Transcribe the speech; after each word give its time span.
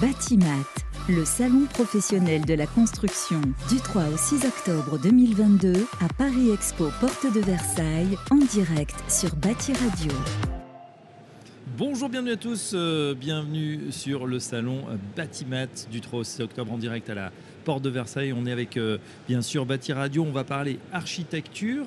Batimat, 0.00 0.66
le 1.08 1.24
salon 1.24 1.64
professionnel 1.72 2.44
de 2.44 2.52
la 2.52 2.66
construction 2.66 3.40
du 3.70 3.76
3 3.76 4.08
au 4.08 4.16
6 4.16 4.44
octobre 4.44 4.98
2022 4.98 5.72
à 6.02 6.08
Paris 6.18 6.50
Expo 6.50 6.90
Porte 7.00 7.32
de 7.32 7.40
Versailles 7.40 8.18
en 8.30 8.36
direct 8.36 8.94
sur 9.08 9.34
Bati 9.36 9.72
Radio. 9.72 10.12
Bonjour, 11.78 12.10
bienvenue 12.10 12.32
à 12.32 12.36
tous, 12.36 12.72
euh, 12.74 13.14
bienvenue 13.14 13.90
sur 13.90 14.26
le 14.26 14.38
salon 14.38 14.84
Batimat 15.16 15.86
du 15.90 16.02
3 16.02 16.20
au 16.20 16.24
6 16.24 16.42
octobre 16.42 16.72
en 16.72 16.78
direct 16.78 17.08
à 17.08 17.14
la 17.14 17.32
Porte 17.64 17.82
de 17.82 17.90
Versailles. 17.90 18.34
On 18.34 18.44
est 18.44 18.52
avec 18.52 18.76
euh, 18.76 18.98
bien 19.28 19.40
sûr 19.40 19.64
Bati 19.64 19.94
Radio, 19.94 20.24
on 20.24 20.32
va 20.32 20.44
parler 20.44 20.78
architecture 20.92 21.86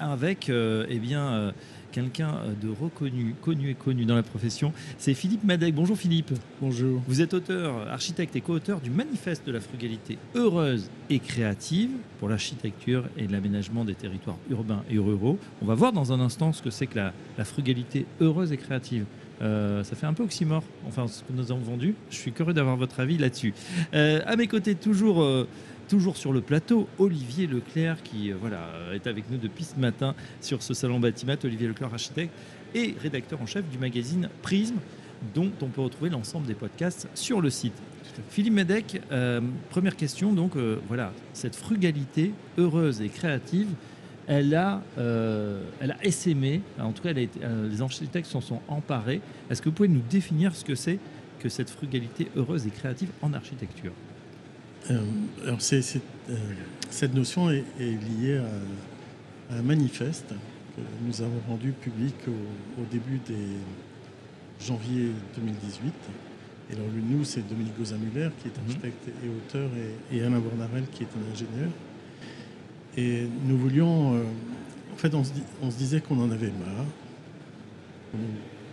avec 0.00 0.48
euh, 0.48 0.86
eh 0.88 0.98
bien 0.98 1.32
euh, 1.32 1.52
quelqu'un 1.94 2.40
de 2.60 2.68
reconnu, 2.68 3.36
connu 3.40 3.70
et 3.70 3.74
connu 3.74 4.04
dans 4.04 4.16
la 4.16 4.24
profession. 4.24 4.72
C'est 4.98 5.14
Philippe 5.14 5.44
Madec. 5.44 5.72
Bonjour 5.76 5.96
Philippe. 5.96 6.32
Bonjour. 6.60 7.00
Vous 7.06 7.20
êtes 7.22 7.34
auteur, 7.34 7.88
architecte 7.88 8.34
et 8.34 8.40
co-auteur 8.40 8.80
du 8.80 8.90
manifeste 8.90 9.46
de 9.46 9.52
la 9.52 9.60
frugalité 9.60 10.18
heureuse 10.34 10.90
et 11.08 11.20
créative 11.20 11.90
pour 12.18 12.28
l'architecture 12.28 13.04
et 13.16 13.28
l'aménagement 13.28 13.84
des 13.84 13.94
territoires 13.94 14.38
urbains 14.50 14.82
et 14.90 14.98
ruraux. 14.98 15.38
On 15.62 15.66
va 15.66 15.76
voir 15.76 15.92
dans 15.92 16.12
un 16.12 16.18
instant 16.18 16.52
ce 16.52 16.62
que 16.62 16.70
c'est 16.70 16.88
que 16.88 16.96
la, 16.96 17.12
la 17.38 17.44
frugalité 17.44 18.06
heureuse 18.20 18.50
et 18.50 18.56
créative. 18.56 19.04
Euh, 19.42 19.82
ça 19.84 19.96
fait 19.96 20.06
un 20.06 20.14
peu 20.14 20.22
oxymore, 20.22 20.62
enfin 20.86 21.06
ce 21.08 21.22
que 21.22 21.32
nous 21.32 21.50
avons 21.50 21.60
vendu. 21.60 21.94
Je 22.10 22.16
suis 22.16 22.32
curieux 22.32 22.54
d'avoir 22.54 22.76
votre 22.76 23.00
avis 23.00 23.18
là-dessus. 23.18 23.52
Euh, 23.92 24.20
à 24.26 24.36
mes 24.36 24.46
côtés, 24.46 24.74
toujours, 24.74 25.22
euh, 25.22 25.46
toujours 25.88 26.16
sur 26.16 26.32
le 26.32 26.40
plateau, 26.40 26.88
Olivier 26.98 27.46
Leclerc 27.46 28.02
qui 28.02 28.32
euh, 28.32 28.36
voilà, 28.40 28.70
est 28.92 29.06
avec 29.06 29.30
nous 29.30 29.38
depuis 29.38 29.64
ce 29.64 29.78
matin 29.78 30.14
sur 30.40 30.62
ce 30.62 30.74
salon 30.74 31.00
Batimat. 31.00 31.36
Olivier 31.44 31.68
Leclerc, 31.68 31.92
architecte 31.92 32.32
et 32.74 32.94
rédacteur 33.00 33.40
en 33.40 33.46
chef 33.46 33.64
du 33.68 33.78
magazine 33.78 34.28
Prisme, 34.42 34.76
dont 35.34 35.52
on 35.62 35.66
peut 35.66 35.80
retrouver 35.80 36.10
l'ensemble 36.10 36.46
des 36.46 36.54
podcasts 36.54 37.08
sur 37.14 37.40
le 37.40 37.50
site. 37.50 37.74
Philippe 38.28 38.54
Medec, 38.54 39.00
euh, 39.10 39.40
première 39.70 39.96
question, 39.96 40.32
donc 40.32 40.56
euh, 40.56 40.78
voilà, 40.88 41.12
cette 41.32 41.56
frugalité 41.56 42.32
heureuse 42.58 43.00
et 43.00 43.08
créative, 43.08 43.68
elle 44.26 44.54
a, 44.54 44.82
euh, 44.98 45.62
elle 45.80 45.92
a 45.92 46.04
essaimé, 46.04 46.62
en 46.80 46.92
tout 46.92 47.02
cas 47.02 47.10
elle 47.10 47.18
a 47.18 47.22
été- 47.22 47.40
les 47.70 47.82
architectes 47.82 48.26
s'en 48.26 48.40
sont 48.40 48.60
emparés. 48.68 49.20
Est-ce 49.50 49.60
que 49.60 49.68
vous 49.68 49.74
pouvez 49.74 49.88
nous 49.88 50.02
définir 50.08 50.54
ce 50.54 50.64
que 50.64 50.74
c'est 50.74 50.98
que 51.40 51.48
cette 51.48 51.70
frugalité 51.70 52.28
heureuse 52.36 52.66
et 52.66 52.70
créative 52.70 53.10
en 53.20 53.32
architecture? 53.34 53.92
Euh, 54.90 55.00
alors 55.44 55.58
euh, 55.72 56.36
cette 56.90 57.14
notion 57.14 57.50
est, 57.50 57.64
liée 57.80 58.38
à, 59.50 59.56
un 59.56 59.62
manifeste 59.62 60.28
que 60.76 60.82
nous 61.06 61.22
avons 61.22 61.40
rendu 61.48 61.72
public 61.72 62.14
au, 62.28 62.84
début 62.90 63.18
des 63.26 64.64
janvier 64.64 65.10
2018. 65.36 65.92
Et 66.70 66.74
alors, 66.74 66.86
nous, 67.10 67.24
c'est 67.24 67.46
Dominique 67.46 67.78
Gozin-Muller, 67.78 68.30
qui 68.40 68.48
est 68.48 68.58
architecte 68.58 69.08
et 69.08 69.28
auteur, 69.28 69.68
et, 70.10 70.22
Alain 70.22 70.38
Bornarel, 70.38 70.84
qui 70.92 71.02
est 71.02 71.06
un 71.06 71.32
ingénieur. 71.32 71.70
Et 72.96 73.26
nous 73.46 73.58
voulions... 73.58 74.14
euh, 74.14 74.22
en 74.92 74.96
fait, 74.96 75.14
on 75.14 75.24
se, 75.24 75.76
disait 75.76 76.00
qu'on 76.00 76.22
en 76.22 76.30
avait 76.30 76.52
marre, 76.52 76.86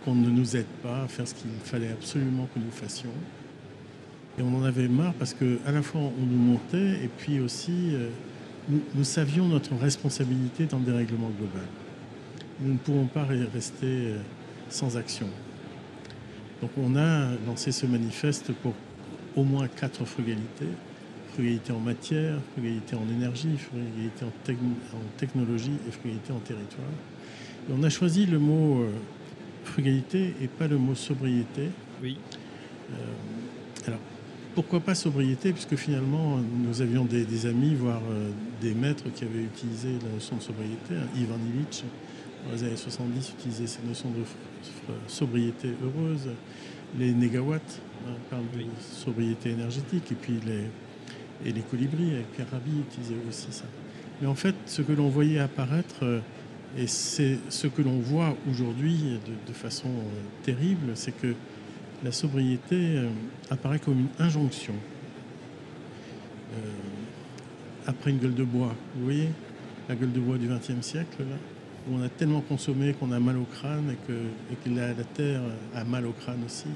qu'on 0.06 0.16
ne 0.16 0.30
nous 0.30 0.56
aide 0.56 0.68
pas 0.84 1.04
à 1.04 1.08
faire 1.08 1.28
ce 1.28 1.34
qu'il 1.34 1.50
fallait 1.64 1.90
absolument 1.90 2.48
que 2.54 2.60
nous 2.60 2.72
fassions. 2.72 3.10
Et 4.38 4.42
on 4.42 4.56
en 4.56 4.64
avait 4.64 4.88
marre 4.88 5.14
parce 5.16 5.34
que 5.34 5.60
à 5.66 5.72
la 5.72 5.82
fois 5.82 6.02
on 6.02 6.26
nous 6.26 6.38
montait 6.38 7.04
et 7.04 7.10
puis 7.18 7.40
aussi 7.40 7.94
euh, 7.94 8.10
nous, 8.70 8.82
nous 8.96 9.04
savions 9.04 9.48
notre 9.48 9.76
responsabilité 9.76 10.66
dans 10.66 10.80
le 10.80 10.86
dérèglement 10.86 11.30
global. 11.38 11.68
Nous 12.62 12.74
ne 12.74 12.78
pouvons 12.78 13.08
pas 13.08 13.24
re- 13.24 13.52
rester 13.54 13.86
euh, 13.86 14.18
sans 14.70 14.96
action. 14.98 15.28
Donc 16.62 16.72
on 16.78 16.96
a 16.96 17.32
lancé 17.46 17.72
ce 17.72 17.86
manifeste 17.86 18.52
pour 18.54 18.74
au 19.36 19.44
moins 19.44 19.68
quatre 19.68 20.06
frugalités. 20.06 20.68
Frugalité 21.34 21.72
en 21.72 21.80
matière, 21.80 22.40
frugalité 22.54 22.96
en 22.96 23.08
énergie, 23.10 23.58
frugalité 23.58 24.26
en, 24.26 24.50
techn- 24.50 24.96
en 24.96 25.18
technologie 25.18 25.72
et 25.88 25.92
frugalité 25.92 26.34
en 26.34 26.40
territoire. 26.40 26.88
Et 27.70 27.74
on 27.78 27.84
a 27.84 27.90
choisi 27.90 28.26
le 28.26 28.38
mot 28.38 28.82
euh, 28.82 28.90
frugalité 29.64 30.36
et 30.42 30.48
pas 30.48 30.68
le 30.68 30.78
mot 30.78 30.94
sobriété. 30.96 31.70
Oui. 32.04 32.18
Euh, 32.92 32.96
alors, 33.88 34.00
pourquoi 34.56 34.80
pas 34.80 34.96
sobriété 34.96 35.54
Puisque 35.54 35.76
finalement, 35.76 36.38
nous 36.38 36.82
avions 36.82 37.06
des, 37.06 37.24
des 37.26 37.46
amis, 37.46 37.76
voire 37.76 38.02
euh, 38.12 38.30
des 38.62 38.74
maîtres 38.74 39.06
qui 39.14 39.24
avaient 39.24 39.44
utilisé 39.44 39.90
la 40.06 40.14
notion 40.14 40.36
de 40.38 40.42
sobriété. 40.42 40.94
hein. 40.96 41.08
Ivan 41.18 41.36
Illich, 41.54 41.84
dans 42.46 42.54
les 42.54 42.64
années 42.64 42.76
70, 42.78 43.34
utilisait 43.40 43.68
cette 43.68 43.86
notion 43.88 44.10
de 44.10 44.24
sobriété 45.08 45.70
heureuse. 45.84 46.30
Les 47.00 47.14
négawatts 47.14 47.82
hein, 48.08 48.12
parlent 48.30 48.44
Oui. 48.56 48.66
de 48.66 48.96
sobriété 49.04 49.52
énergétique. 49.52 50.12
Et 50.12 50.16
puis 50.16 50.40
les, 50.46 51.50
et 51.50 51.54
les 51.54 51.62
colibris, 51.62 52.14
avec 52.16 52.32
Pierre 52.34 52.50
Rabhi, 52.52 52.72
utilisaient 52.90 53.16
aussi 53.30 53.48
ça. 53.52 53.66
Mais 54.22 54.28
en 54.28 54.36
fait, 54.36 54.56
ce 54.66 54.82
que 54.82 54.92
l'on 54.92 55.10
voyait 55.10 55.40
apparaître, 55.40 56.04
euh, 56.04 56.20
et 56.78 56.88
c'est 56.88 57.38
ce 57.50 57.68
que 57.68 57.82
l'on 57.82 58.00
voit 58.00 58.36
aujourd'hui 58.50 59.20
de, 59.26 59.52
de 59.52 59.54
façon 59.54 59.90
euh, 59.90 60.22
terrible, 60.44 60.92
c'est 60.96 61.12
que 61.12 61.34
la 62.04 62.12
sobriété 62.12 62.76
euh, 62.98 63.10
apparaît 63.50 63.80
comme 63.80 64.00
une 64.00 64.26
injonction. 64.26 64.74
Euh, 66.54 66.58
après 67.88 68.12
une 68.12 68.20
gueule 68.20 68.34
de 68.36 68.44
bois, 68.44 68.74
vous 68.96 69.04
voyez 69.06 69.30
la 69.90 69.96
gueule 69.96 70.12
de 70.12 70.20
bois 70.20 70.38
du 70.38 70.48
XXe 70.48 70.82
siècle, 70.86 71.20
là, 71.20 71.36
où 71.90 71.96
on 71.96 72.04
a 72.04 72.10
tellement 72.10 72.42
consommé 72.42 72.94
qu'on 72.94 73.12
a 73.12 73.20
mal 73.20 73.38
au 73.38 73.46
crâne 73.46 73.92
et 73.92 73.98
que, 74.08 74.14
et 74.14 74.56
que 74.64 74.70
la, 74.76 74.90
la 74.90 75.04
terre 75.04 75.42
a 75.76 75.84
mal 75.84 76.06
au 76.06 76.12
crâne 76.12 76.40
aussi. 76.46 76.68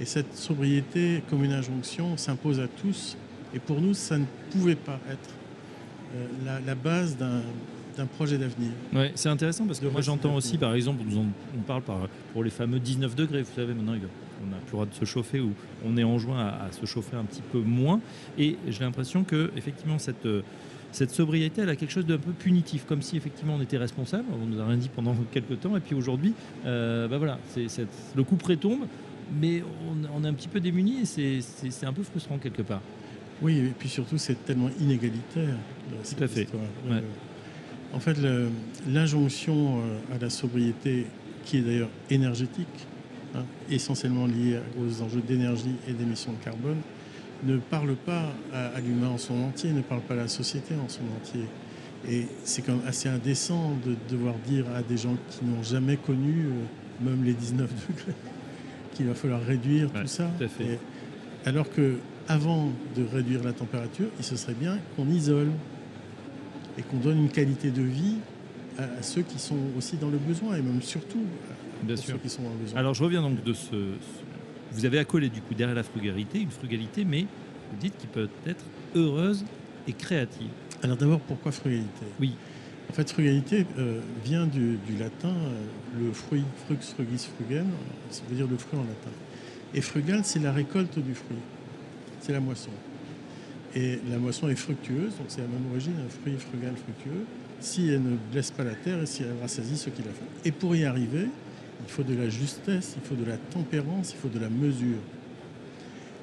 Et 0.00 0.04
cette 0.04 0.34
sobriété 0.34 1.22
comme 1.28 1.44
une 1.44 1.52
injonction 1.52 2.16
s'impose 2.16 2.60
à 2.60 2.68
tous. 2.68 3.16
Et 3.54 3.58
pour 3.58 3.80
nous, 3.80 3.92
ça 3.94 4.16
ne 4.18 4.24
pouvait 4.50 4.76
pas 4.76 4.98
être 5.10 5.30
euh, 6.16 6.26
la, 6.44 6.60
la 6.60 6.74
base 6.74 7.16
d'un 7.16 7.42
d'un 7.96 8.06
projet 8.06 8.38
d'avenir. 8.38 8.70
Ouais, 8.94 9.10
c'est 9.16 9.28
intéressant 9.28 9.66
parce 9.66 9.80
que 9.80 9.86
moi 9.86 10.00
j'entends 10.00 10.36
aussi, 10.36 10.56
par 10.56 10.74
exemple, 10.74 11.02
on 11.58 11.60
parle 11.62 11.82
par, 11.82 12.06
pour 12.32 12.44
les 12.44 12.48
fameux 12.50 12.78
19 12.78 13.16
degrés, 13.16 13.42
vous 13.42 13.52
savez, 13.54 13.74
maintenant 13.74 13.94
il- 13.94 14.02
on 14.42 14.50
n'a 14.50 14.56
plus 14.58 14.66
le 14.66 14.72
droit 14.72 14.86
de 14.86 14.94
se 14.94 15.04
chauffer 15.04 15.40
ou 15.40 15.52
on 15.86 15.96
est 15.96 16.04
enjoint 16.04 16.38
à, 16.40 16.64
à 16.66 16.72
se 16.72 16.86
chauffer 16.86 17.16
un 17.16 17.24
petit 17.24 17.42
peu 17.52 17.58
moins. 17.60 18.00
Et 18.38 18.56
j'ai 18.68 18.80
l'impression 18.84 19.24
que 19.24 19.50
effectivement 19.56 19.98
cette, 19.98 20.26
euh, 20.26 20.42
cette 20.92 21.10
sobriété, 21.10 21.62
elle 21.62 21.68
a 21.68 21.76
quelque 21.76 21.92
chose 21.92 22.06
d'un 22.06 22.18
peu 22.18 22.32
punitif, 22.32 22.84
comme 22.86 23.02
si 23.02 23.16
effectivement 23.16 23.54
on 23.58 23.62
était 23.62 23.78
responsable, 23.78 24.24
on 24.42 24.46
nous 24.46 24.60
a 24.60 24.66
rien 24.66 24.76
dit 24.76 24.88
pendant 24.88 25.14
quelques 25.32 25.60
temps, 25.60 25.76
et 25.76 25.80
puis 25.80 25.94
aujourd'hui, 25.94 26.34
euh, 26.66 27.06
bah 27.08 27.18
voilà, 27.18 27.38
c'est, 27.48 27.68
c'est- 27.68 27.86
le 28.16 28.24
coup 28.24 28.36
près 28.36 28.56
tombe, 28.56 28.80
mais 29.40 29.62
on, 29.88 30.16
on 30.20 30.24
est 30.24 30.28
un 30.28 30.34
petit 30.34 30.48
peu 30.48 30.58
démunis 30.60 31.02
et 31.18 31.40
c'est, 31.40 31.86
un 31.86 31.92
peu 31.92 32.02
frustrant 32.02 32.38
quelque 32.38 32.62
part. 32.62 32.80
Oui, 33.42 33.58
et 33.58 33.72
puis 33.78 33.88
surtout, 33.88 34.18
c'est 34.18 34.44
tellement 34.44 34.68
inégalitaire. 34.80 35.54
cette 36.02 36.20
à 36.20 36.28
fait. 36.28 36.48
Ouais. 36.52 36.96
Euh, 36.96 37.00
en 37.94 38.00
fait, 38.00 38.16
l'injonction 38.88 39.80
à 40.14 40.18
la 40.18 40.30
sobriété, 40.30 41.06
qui 41.44 41.58
est 41.58 41.62
d'ailleurs 41.62 41.88
énergétique, 42.10 42.66
hein, 43.34 43.44
essentiellement 43.70 44.26
liée 44.26 44.58
aux 44.80 45.02
enjeux 45.02 45.22
d'énergie 45.26 45.74
et 45.88 45.92
d'émissions 45.92 46.32
de 46.32 46.44
carbone, 46.44 46.78
ne 47.44 47.56
parle 47.56 47.94
pas 47.96 48.32
à, 48.52 48.66
à 48.68 48.80
l'humain 48.80 49.08
en 49.08 49.18
son 49.18 49.34
entier, 49.42 49.72
ne 49.72 49.80
parle 49.82 50.02
pas 50.02 50.14
à 50.14 50.18
la 50.18 50.28
société 50.28 50.74
en 50.74 50.88
son 50.88 51.02
entier. 51.20 51.44
Et 52.08 52.26
c'est 52.44 52.62
quand 52.62 52.72
même 52.76 52.86
assez 52.86 53.08
indécent 53.08 53.74
de 53.84 53.94
devoir 54.10 54.34
dire 54.46 54.64
à 54.74 54.82
des 54.82 54.96
gens 54.96 55.16
qui 55.30 55.44
n'ont 55.44 55.62
jamais 55.62 55.96
connu, 55.96 56.46
euh, 56.46 57.04
même 57.08 57.24
les 57.24 57.32
19 57.34 57.70
degrés, 57.88 58.12
qu'il 58.94 59.06
va 59.06 59.14
falloir 59.14 59.40
réduire 59.42 59.90
Ouais, 59.94 60.02
tout 60.02 60.06
ça. 60.06 60.30
tout 60.38 60.44
à 60.44 60.48
fait. 60.48 60.64
Et 60.64 60.78
alors 61.48 61.70
que 61.70 61.96
avant 62.28 62.70
de 62.96 63.04
réduire 63.12 63.42
la 63.42 63.52
température, 63.52 64.06
il 64.18 64.24
se 64.24 64.36
serait 64.36 64.54
bien 64.54 64.78
qu'on 64.96 65.08
isole 65.08 65.48
et 66.78 66.82
qu'on 66.82 66.98
donne 66.98 67.18
une 67.18 67.28
qualité 67.30 67.70
de 67.70 67.82
vie 67.82 68.16
à, 68.78 68.82
à 68.84 69.02
ceux 69.02 69.22
qui 69.22 69.38
sont 69.38 69.56
aussi 69.76 69.96
dans 69.96 70.10
le 70.10 70.18
besoin 70.18 70.56
et 70.56 70.62
même 70.62 70.80
surtout 70.82 71.22
Bien 71.82 71.94
pour 71.96 72.04
sûr. 72.04 72.14
ceux 72.14 72.20
qui 72.20 72.28
sont 72.28 72.42
dans 72.42 72.50
le 72.50 72.56
besoin. 72.56 72.78
Alors 72.78 72.94
je 72.94 73.02
reviens 73.04 73.22
donc 73.22 73.42
de 73.42 73.52
ce. 73.52 73.70
ce- 73.70 73.76
Vous 74.72 74.84
avez 74.84 74.98
accolé 74.98 75.28
du 75.28 75.40
coup 75.40 75.54
derrière 75.54 75.74
la 75.76 75.82
frugalité, 75.82 76.40
une 76.40 76.50
frugalité, 76.50 77.04
mais 77.04 77.22
vous 77.22 77.78
dites 77.80 77.96
qui 77.98 78.06
peut 78.06 78.28
être 78.46 78.64
heureuse 78.94 79.44
et 79.88 79.92
créative. 79.92 80.48
Alors 80.82 80.96
d'abord, 80.96 81.20
pourquoi 81.20 81.50
frugalité? 81.52 82.06
Oui. 82.20 82.34
En 82.88 82.92
fait, 82.92 83.08
frugalité 83.10 83.66
euh, 83.78 84.00
vient 84.24 84.46
du, 84.46 84.76
du 84.86 84.96
latin, 84.98 85.28
euh, 85.28 85.60
le 86.00 86.12
fruit, 86.12 86.42
frux, 86.66 86.76
frugis, 86.80 87.28
frugem, 87.36 87.66
ça 88.10 88.22
veut 88.28 88.34
dire 88.36 88.46
le 88.50 88.56
fruit 88.56 88.78
en 88.78 88.82
latin. 88.82 89.10
Et 89.74 89.80
frugal, 89.80 90.20
c'est 90.24 90.40
la 90.40 90.52
récolte 90.52 90.98
du 90.98 91.14
fruit, 91.14 91.36
c'est 92.20 92.32
la 92.32 92.40
moisson. 92.40 92.70
Et 93.76 94.00
la 94.10 94.18
moisson 94.18 94.48
est 94.48 94.56
fructueuse, 94.56 95.16
donc 95.16 95.26
c'est 95.28 95.40
la 95.42 95.46
même 95.46 95.70
origine, 95.70 95.94
un 96.04 96.10
fruit 96.10 96.36
frugal, 96.38 96.74
fructueux, 96.76 97.24
si 97.60 97.88
elle 97.88 98.02
ne 98.02 98.16
blesse 98.32 98.50
pas 98.50 98.64
la 98.64 98.74
terre 98.74 99.00
et 99.02 99.06
si 99.06 99.22
elle 99.22 99.34
rassasie 99.40 99.76
ceux 99.76 99.92
qui 99.92 100.02
la 100.02 100.10
font. 100.10 100.24
Et 100.44 100.50
pour 100.50 100.74
y 100.74 100.84
arriver, 100.84 101.26
il 101.84 101.90
faut 101.90 102.02
de 102.02 102.14
la 102.14 102.28
justesse, 102.28 102.96
il 102.96 103.06
faut 103.06 103.14
de 103.14 103.28
la 103.28 103.36
tempérance, 103.36 104.12
il 104.12 104.16
faut 104.16 104.28
de 104.28 104.38
la 104.38 104.48
mesure. 104.48 104.98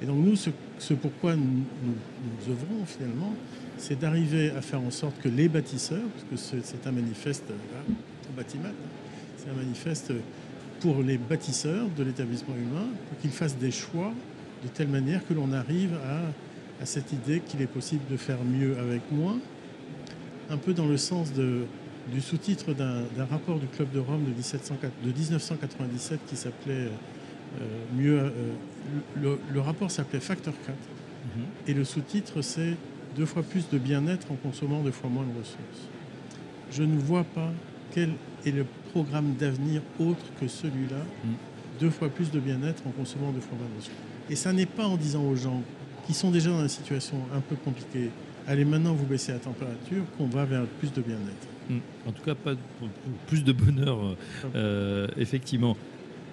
Et 0.00 0.06
donc 0.06 0.24
nous, 0.24 0.36
ce, 0.36 0.94
pourquoi 0.94 1.34
nous, 1.36 1.64
œuvrons 2.48 2.84
finalement, 2.86 3.34
c'est 3.76 3.98
d'arriver 3.98 4.50
à 4.50 4.62
faire 4.62 4.80
en 4.80 4.90
sorte 4.90 5.18
que 5.20 5.28
les 5.28 5.48
bâtisseurs, 5.48 6.02
parce 6.30 6.44
que 6.44 6.60
c'est 6.62 6.86
un 6.86 6.92
manifeste 6.92 7.44
là, 7.48 7.94
bâtiment, 8.36 8.70
c'est 9.36 9.50
un 9.50 9.54
manifeste 9.54 10.12
pour 10.80 11.02
les 11.02 11.18
bâtisseurs 11.18 11.86
de 11.96 12.04
l'établissement 12.04 12.54
humain, 12.54 12.86
pour 13.08 13.18
qu'ils 13.18 13.30
fassent 13.30 13.58
des 13.58 13.72
choix 13.72 14.12
de 14.62 14.68
telle 14.68 14.88
manière 14.88 15.26
que 15.26 15.34
l'on 15.34 15.52
arrive 15.52 15.94
à, 16.04 16.82
à 16.82 16.86
cette 16.86 17.12
idée 17.12 17.40
qu'il 17.40 17.62
est 17.62 17.66
possible 17.66 18.02
de 18.10 18.16
faire 18.16 18.38
mieux 18.44 18.78
avec 18.78 19.02
moins, 19.10 19.38
un 20.50 20.56
peu 20.56 20.72
dans 20.72 20.86
le 20.86 20.96
sens 20.96 21.32
de, 21.32 21.64
du 22.12 22.20
sous-titre 22.20 22.72
d'un 22.74 23.24
rapport 23.30 23.58
du 23.58 23.66
Club 23.66 23.90
de 23.92 23.98
Rome 23.98 24.24
de, 24.24 24.30
1704 24.30 24.92
de 25.04 25.12
1997 25.12 26.20
qui 26.26 26.36
s'appelait 26.36 26.88
euh, 27.60 27.66
mieux. 27.96 28.18
euh, 28.18 28.30
le, 29.20 29.38
le 29.52 29.60
rapport 29.60 29.90
s'appelait 29.90 30.20
Factor 30.20 30.54
4 30.66 30.76
Mhm. 31.36 31.44
et 31.66 31.74
le 31.74 31.84
sous-titre 31.84 32.40
c'est 32.42 32.74
deux 33.16 33.26
fois 33.26 33.42
plus 33.42 33.68
de 33.68 33.76
bien-être 33.76 34.30
en 34.30 34.36
consommant 34.36 34.80
deux 34.82 34.92
fois 34.92 35.10
moins 35.10 35.24
de 35.24 35.36
ressources. 35.38 35.88
Je 36.70 36.84
ne 36.84 36.96
vois 36.98 37.24
pas 37.24 37.50
quel 37.92 38.10
est 38.46 38.52
le 38.52 38.64
programme 38.92 39.34
d'avenir 39.34 39.82
autre 39.98 40.24
que 40.40 40.46
celui-là, 40.48 41.02
Mm. 41.24 41.28
deux 41.80 41.90
fois 41.90 42.08
plus 42.08 42.30
de 42.30 42.38
bien-être 42.40 42.86
en 42.86 42.90
consommant 42.90 43.32
deux 43.32 43.40
fois 43.40 43.58
moins 43.58 43.66
de 43.68 43.76
ressources. 43.76 43.96
Et 44.30 44.36
ça 44.36 44.52
n'est 44.52 44.66
pas 44.66 44.86
en 44.86 44.96
disant 44.96 45.24
aux 45.24 45.36
gens 45.36 45.60
qui 46.06 46.14
sont 46.14 46.30
déjà 46.30 46.50
dans 46.50 46.62
une 46.62 46.68
situation 46.68 47.16
un 47.34 47.40
peu 47.40 47.56
compliquée, 47.56 48.10
allez 48.46 48.64
maintenant 48.64 48.94
vous 48.94 49.04
baissez 49.06 49.32
la 49.32 49.38
température, 49.40 50.04
qu'on 50.16 50.28
va 50.28 50.44
vers 50.44 50.64
plus 50.78 50.92
de 50.92 51.02
bien-être. 51.02 51.48
Mm. 51.68 51.78
En 52.06 52.12
tout 52.12 52.22
cas, 52.22 52.34
pas 52.34 52.54
de- 52.54 52.58
plus 53.26 53.44
de 53.44 53.52
bonheur, 53.52 53.98
euh, 54.04 54.14
euh, 54.54 55.06
effectivement. 55.16 55.76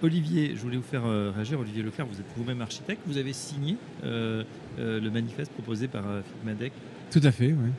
Olivier, 0.04 0.52
je 0.56 0.62
voulais 0.62 0.78
vous 0.78 0.84
faire 0.84 1.06
euh, 1.06 1.32
réagir. 1.34 1.60
Olivier 1.60 1.82
Leclerc, 1.82 2.06
vous 2.06 2.20
êtes 2.20 2.26
vous-même 2.38 2.62
architecte. 2.62 3.02
Vous 3.08 3.18
avez 3.18 3.34
signé 3.34 3.78
euh, 4.04 4.44
euh, 4.78 5.00
le 5.00 5.10
manifeste 5.10 5.52
proposé 5.54 5.88
par 5.88 6.06
euh, 6.08 6.22
Philippe 6.22 6.46
Madec. 6.46 6.74
Tout 7.12 7.22
à 7.24 7.32
fait, 7.32 7.48
oui. 7.48 7.70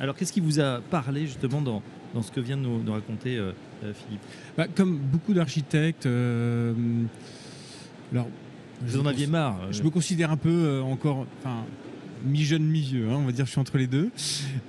Alors, 0.00 0.16
qu'est-ce 0.16 0.32
qui 0.32 0.40
vous 0.40 0.58
a 0.60 0.80
parlé 0.80 1.26
justement 1.26 1.60
dans, 1.60 1.82
dans 2.14 2.22
ce 2.22 2.32
que 2.32 2.40
vient 2.40 2.56
de 2.56 2.62
nous, 2.62 2.92
raconter 2.92 3.38
Philippe? 3.82 4.22
Bah, 4.56 4.66
comme 4.74 4.96
beaucoup 4.96 5.34
d'architectes, 5.34 6.06
alors 6.06 6.74
Vous 8.80 8.98
en 8.98 9.04
aviez 9.04 9.26
marre. 9.26 9.70
Je 9.70 9.82
me 9.82 9.90
considère 9.90 10.30
un 10.30 10.38
peu 10.38 10.80
encore, 10.82 11.26
enfin, 11.40 11.66
mi-jeune, 12.24 12.64
mi-vieux, 12.64 13.08
hein, 13.08 13.16
on 13.16 13.24
va 13.24 13.32
dire, 13.32 13.46
je 13.46 13.50
suis 13.50 13.60
entre 13.60 13.78
les 13.78 13.86
deux. 13.86 14.10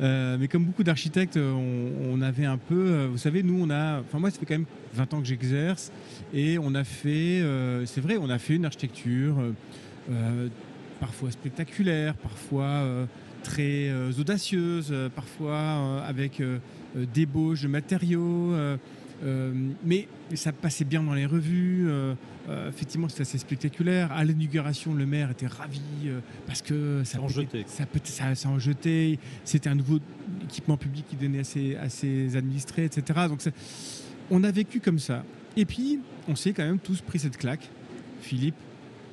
Euh, 0.02 0.38
mais 0.40 0.48
comme 0.48 0.66
beaucoup 0.66 0.84
d'architectes, 0.84 1.38
on, 1.38 2.22
avait 2.22 2.46
un 2.46 2.58
peu, 2.58 2.76
euh, 2.76 3.08
vous 3.10 3.18
savez, 3.18 3.44
nous, 3.44 3.60
on 3.62 3.70
a, 3.70 4.00
enfin, 4.00 4.20
moi, 4.20 4.30
ça 4.30 4.40
fait 4.40 4.46
quand 4.46 4.56
même 4.56 4.66
20 4.94 5.14
ans 5.14 5.22
que 5.22 5.28
j'exerce, 5.28 5.92
et 6.34 6.58
on 6.60 6.76
a 6.76 6.84
fait, 6.84 7.42
euh, 7.42 7.86
c'est 7.86 8.02
vrai, 8.02 8.18
on 8.18 8.30
a 8.30 8.38
fait 8.38 8.56
une 8.56 8.66
architecture 8.66 9.36
parfois 11.00 11.32
spectaculaire, 11.32 12.16
parfois 12.16 12.84
très 13.44 13.92
audacieuse, 14.20 14.94
parfois 15.16 16.04
avec 16.06 16.42
débauche 17.14 17.62
de 17.62 17.68
matériaux. 17.68 18.54
Euh, 19.24 19.54
mais 19.86 20.08
ça 20.34 20.52
passait 20.52 20.86
bien 20.86 21.04
dans 21.04 21.14
les 21.14 21.26
revues. 21.26 21.86
euh, 21.90 22.14
euh, 22.50 22.70
effectivement, 22.70 23.08
c'était 23.08 23.22
assez 23.22 23.38
spectaculaire. 23.38 24.12
À 24.12 24.24
l'inauguration, 24.24 24.94
le 24.96 25.06
maire 25.06 25.30
était 25.30 25.48
ravi 25.48 25.82
parce 26.48 26.62
que 26.64 27.04
ça 27.06 27.22
en 27.22 27.28
jetait. 27.28 27.64
Ça, 27.68 27.86
pétait- 27.86 28.10
ça, 28.10 28.34
ça 28.36 28.50
en 28.50 28.58
jetait. 28.58 29.20
C'était 29.46 29.70
un 29.70 29.76
nouveau 29.76 30.00
équipement 30.44 30.76
public 30.78 31.06
qui 31.10 31.16
donnait 31.16 31.40
à 31.40 31.44
ses, 31.44 31.76
à 31.76 31.88
ses 31.90 32.36
administrés, 32.36 32.86
etc. 32.86 33.28
Donc, 33.28 33.42
on 34.32 34.44
a 34.44 34.52
vécu 34.52 34.80
comme 34.80 34.98
ça. 35.00 35.24
Et 35.56 35.66
puis, 35.66 36.00
on 36.28 36.36
s'est 36.36 36.54
quand 36.54 36.64
même 36.64 36.80
tous 36.80 37.02
pris 37.02 37.20
cette 37.20 37.38
claque. 37.38 37.70
Philippe, 38.22 38.56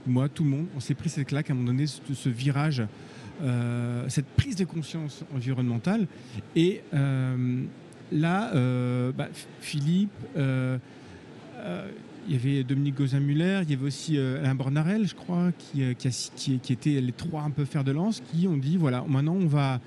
moi, 0.07 0.29
tout 0.31 0.45
le 0.45 0.51
monde, 0.51 0.67
on 0.75 0.81
s'est 0.81 0.95
pris 0.95 1.11
cette 1.11 1.27
claque 1.27 1.51
à 1.51 1.53
un 1.53 1.57
moment 1.57 1.69
donné, 1.69 1.87
ce, 1.87 2.01
ce 2.15 2.29
virage, 2.31 2.83
euh, 3.43 4.09
cette 4.09 4.27
prise 4.27 4.57
de 4.57 4.65
conscience 4.65 5.23
environnementale. 5.35 6.07
Et 6.57 6.81
euh, 6.95 7.63
là, 8.13 8.51
euh, 8.55 9.13
bah, 9.13 9.29
Philippe, 9.61 10.11
euh, 10.37 10.79
euh, 11.57 11.89
il 12.29 12.35
y 12.35 12.37
avait 12.37 12.63
Dominique 12.65 12.97
Gozin-Muller, 12.97 13.61
il 13.65 13.71
y 13.71 13.75
avait 13.75 13.87
aussi 13.87 14.19
Alain 14.19 14.55
Bornarel, 14.55 15.07
je 15.09 15.15
crois, 15.15 15.51
qui, 15.59 15.83
qui, 15.97 16.09
a- 16.09 16.31
qui- 16.37 16.59
qui 16.59 16.73
étaient 16.73 17.01
les 17.01 17.13
trois 17.13 17.43
un 17.43 17.51
peu 17.51 17.65
fer 17.65 17.85
de 17.85 17.93
lance, 17.93 18.21
qui 18.31 18.47
ont 18.47 18.57
dit 18.57 18.77
voilà, 18.77 19.03
maintenant 19.09 19.35
on 19.35 19.47
va, 19.47 19.81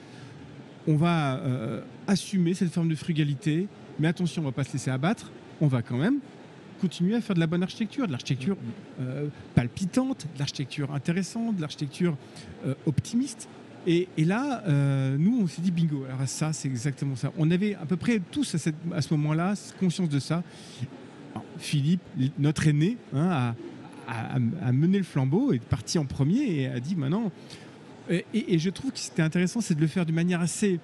on 0.88 0.96
va 0.96 1.36
euh, 1.38 1.82
assumer 2.08 2.54
cette 2.56 2.72
forme 2.72 2.90
de 2.90 2.96
frugalité, 2.96 3.68
mais 4.00 4.08
attention, 4.08 4.42
on 4.42 4.46
va 4.46 4.52
pas 4.52 4.64
se 4.64 4.74
laisser 4.74 4.90
abattre, 4.90 5.32
on 5.62 5.68
va 5.68 5.82
quand 5.84 5.98
même 5.98 6.18
continuer 6.82 7.14
à 7.16 7.22
faire 7.22 7.36
de 7.36 7.40
la 7.40 7.46
bonne 7.46 7.62
architecture, 7.62 8.08
de 8.08 8.12
l'architecture 8.12 8.58
euh, 9.02 9.28
palpitante, 9.54 10.26
de 10.34 10.40
l'architecture 10.40 10.92
intéressante, 10.96 11.58
de 11.58 11.62
l'architecture 11.62 12.18
euh, 12.66 12.74
optimiste. 12.88 13.48
Et, 13.88 14.08
et 14.18 14.26
là, 14.26 14.64
euh, 14.68 15.18
nous, 15.18 15.40
on 15.42 15.48
s'est 15.48 15.62
dit 15.62 15.72
bingo. 15.72 16.04
Alors 16.08 16.28
ça, 16.28 16.54
c'est 16.54 16.68
exactement 16.68 17.16
ça. 17.16 17.32
On 17.38 17.50
avait 17.50 17.76
à 17.76 17.86
peu 17.86 17.98
près 17.98 18.20
tous 18.32 18.56
à, 18.56 19.02
ce 19.02 19.14
moment-là 19.14 19.54
conscience 19.80 20.10
de 20.10 20.20
ça. 20.20 20.44
Philippe, 21.58 22.02
notre 22.40 22.68
aîné, 22.68 22.98
hein, 23.14 23.56
a, 24.08 24.72
mené 24.72 24.98
le 24.98 25.04
flambeau, 25.04 25.54
est 25.54 25.60
parti 25.64 25.98
en 25.98 26.06
premier 26.06 26.62
et 26.62 26.68
a 26.68 26.80
dit 26.80 26.96
maintenant. 26.96 27.32
Et, 28.10 28.26
et- 28.34 28.54
et 28.56 28.60
je 28.60 28.70
trouve 28.70 28.92
que 28.92 29.00
c'était 29.00 29.22
intéressant, 29.22 29.62
c'est 29.62 29.76
de 29.76 29.82
le 29.82 29.88
faire 29.88 30.06
d'une 30.06 30.16
manière 30.16 30.42
assez 30.42 30.80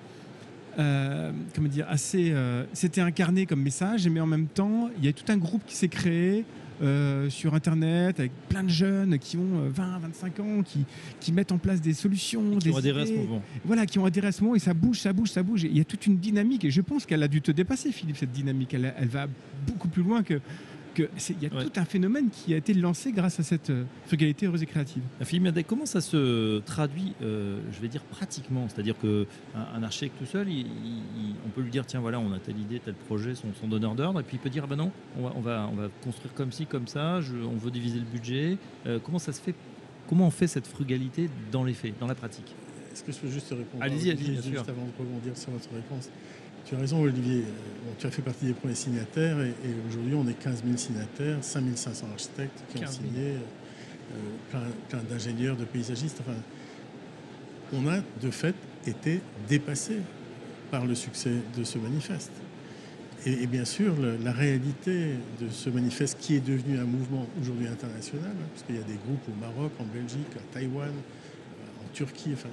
euh, 0.79 1.31
comment 1.55 1.67
dire, 1.67 1.88
assez. 1.89 2.29
euh, 2.31 2.63
C'était 2.73 3.01
incarné 3.01 3.47
comme 3.47 3.61
message, 3.61 4.07
mais 4.07 4.19
en 4.19 4.27
même 4.27 4.45
temps, 4.45 4.89
il 5.00 5.05
y 5.05 5.07
a 5.07 5.13
tout 5.13 5.25
un 5.31 5.38
groupe 5.38 5.63
qui 5.65 5.75
s'est 5.75 5.88
créé 5.88 6.45
euh, 6.81 7.29
sur 7.29 7.53
Internet 7.53 8.19
avec 8.19 8.31
plein 8.50 8.63
de 8.63 8.69
jeunes 8.69 9.18
qui 9.19 9.38
ont 9.38 9.65
euh, 9.65 9.69
20, 9.69 10.00
25 10.00 10.39
ans, 10.39 10.63
qui, 10.63 10.85
qui 11.19 11.31
mettent 11.31 11.51
en 11.51 11.57
place 11.57 11.81
des 11.81 11.94
solutions, 11.94 12.57
qui 12.57 12.69
des 12.69 12.74
ont 12.74 12.77
adhéré 12.77 13.01
à 13.01 13.06
ce 13.06 13.13
mouvement. 13.13 13.41
Voilà, 13.65 13.85
qui 13.85 14.00
ont 14.00 14.06
adhéré 14.06 14.27
à 14.27 14.31
ce 14.31 14.44
moment 14.44 14.56
et 14.56 14.59
ça 14.59 14.74
bouge, 14.74 15.00
ça 15.00 15.13
bouge, 15.13 15.29
ça 15.29 15.44
bouge. 15.44 15.65
Et 15.65 15.69
il 15.69 15.77
y 15.77 15.81
a 15.81 15.85
toute 15.85 16.06
une 16.06 16.18
dynamique 16.18 16.65
et 16.65 16.71
je 16.71 16.81
pense 16.81 17.06
qu'elle 17.06 17.24
a 17.24 17.27
dû 17.27 17.41
te 17.41 17.51
dépasser, 17.51 17.91
Philippe, 17.91 18.18
cette 18.18 18.31
dynamique. 18.31 18.74
Elle, 18.74 18.94
elle 18.97 19.07
va 19.07 19.27
beaucoup 19.65 19.88
plus 19.88 20.03
loin 20.03 20.24
que. 20.24 20.39
Que 20.97 21.09
c'est- 21.17 21.33
Il 21.39 21.44
y 21.44 21.45
a 21.45 21.55
Ouais. 21.55 21.63
tout 21.65 21.79
un 21.79 21.85
phénomène 21.85 22.29
qui 22.31 22.53
a 22.53 22.57
été 22.57 22.73
lancé 22.73 23.11
grâce 23.11 23.39
à 23.39 23.44
cette 23.44 23.69
euh, 23.69 23.83
frugalité 24.07 24.47
heureuse 24.47 24.63
et 24.63 24.65
créative. 24.65 25.03
Philippe 25.23 25.67
comment 25.67 25.85
ça 25.85 26.01
se 26.01 26.59
traduit, 26.59 27.13
euh, 27.21 27.59
je 27.71 27.79
vais 27.79 27.88
dire 27.88 28.01
pratiquement? 28.01 28.67
C'est-à-dire 28.67 28.95
qu'un 28.99 29.25
un 29.75 29.83
architecte 29.83 30.17
tout 30.17 30.25
seul, 30.25 30.49
il- 30.49 30.61
il- 30.61 31.35
on 31.45 31.49
peut 31.49 31.61
lui 31.61 31.69
dire 31.69 31.85
tiens, 31.85 31.99
voilà, 31.99 32.19
on 32.19 32.31
a 32.33 32.39
telle 32.39 32.59
idée, 32.59 32.79
tel 32.83 32.95
projet, 32.95 33.35
son, 33.35 33.47
son 33.61 33.67
donneur 33.67 33.94
d'ordre, 33.94 34.19
et 34.19 34.23
puis 34.23 34.38
il 34.38 34.39
peut 34.39 34.49
dire 34.49 34.63
ah 34.65 34.67
ben 34.67 34.75
non, 34.77 34.91
on 35.19 35.23
va, 35.23 35.33
on 35.35 35.41
va, 35.41 35.69
on 35.71 35.75
va 35.75 35.89
construire 36.03 36.33
comme 36.33 36.51
ci, 36.51 36.65
comme 36.65 36.88
ça, 36.88 37.21
je- 37.21 37.35
on 37.35 37.57
veut 37.57 37.71
diviser 37.71 38.00
le 38.00 38.05
budget. 38.05 38.57
Euh, 38.88 38.97
comment 39.03 39.19
ça 39.19 39.31
se 39.33 39.41
fait? 39.41 39.53
Comment 40.09 40.27
on 40.27 40.31
fait 40.31 40.47
cette 40.47 40.67
frugalité 40.67 41.29
dans 41.51 41.63
les 41.63 41.73
faits, 41.73 41.93
dans 42.00 42.07
la 42.07 42.15
pratique? 42.15 42.55
Est-ce 42.91 43.03
que 43.03 43.11
je 43.11 43.17
peux 43.19 43.29
juste 43.29 43.50
te 43.50 43.53
répondre? 43.53 43.83
Allez-y, 43.83 44.09
allez-y, 44.09 44.31
bien 44.31 44.41
juste 44.41 44.47
sûr. 44.53 44.61
avant 44.61 44.85
de 44.85 44.91
rebondir 44.97 45.38
sur 45.38 45.51
votre 45.51 45.69
réponse. 45.71 46.09
Tu 46.67 46.75
as 46.75 46.79
raison, 46.79 47.01
Olivier. 47.01 47.39
Euh, 47.39 47.85
bon, 47.85 47.93
tu 47.97 48.07
as 48.07 48.11
fait 48.11 48.21
partie 48.21 48.45
des 48.45 48.53
premiers 48.53 48.75
signataires 48.75 49.39
et, 49.41 49.49
et 49.49 49.73
aujourd'hui, 49.89 50.13
on 50.15 50.27
est 50.27 50.33
15 50.33 50.63
000 50.65 50.77
signataires, 50.77 51.37
5 51.41 51.63
500 51.75 52.07
architectes 52.11 52.63
qui 52.69 52.77
ont 52.77 52.81
15 52.81 52.99
000. 53.01 53.03
signé, 53.13 53.27
euh, 53.31 54.15
plein, 54.51 54.61
plein 54.89 54.99
d'ingénieurs, 55.09 55.55
de 55.55 55.65
paysagistes. 55.65 56.21
Enfin, 56.21 56.37
on 57.74 57.88
a 57.88 58.00
de 58.21 58.31
fait 58.31 58.55
été 58.86 59.21
dépassé 59.47 59.97
par 60.71 60.86
le 60.86 60.95
succès 60.95 61.31
de 61.57 61.63
ce 61.63 61.77
manifeste. 61.77 62.31
Et, 63.25 63.43
et 63.43 63.47
bien 63.47 63.65
sûr, 63.65 63.95
le- 63.95 64.17
la 64.17 64.31
réalité 64.31 65.12
de 65.41 65.50
ce 65.50 65.69
manifeste 65.69 66.17
qui 66.19 66.36
est 66.36 66.45
devenu 66.45 66.77
un 66.77 66.83
mouvement 66.86 67.25
aujourd'hui 67.41 67.67
international, 67.67 68.25
hein, 68.31 68.45
parce 68.53 68.63
qu'il 68.63 68.75
y 68.75 68.79
a 68.79 68.83
des 68.83 69.00
groupes 69.05 69.24
au 69.29 69.39
Maroc, 69.39 69.71
en 69.79 69.86
Belgique, 69.86 70.27
à 70.36 70.53
Taïwan, 70.53 70.89
euh, 70.89 71.86
en 71.86 71.93
Turquie, 71.93 72.31
enfin, 72.33 72.50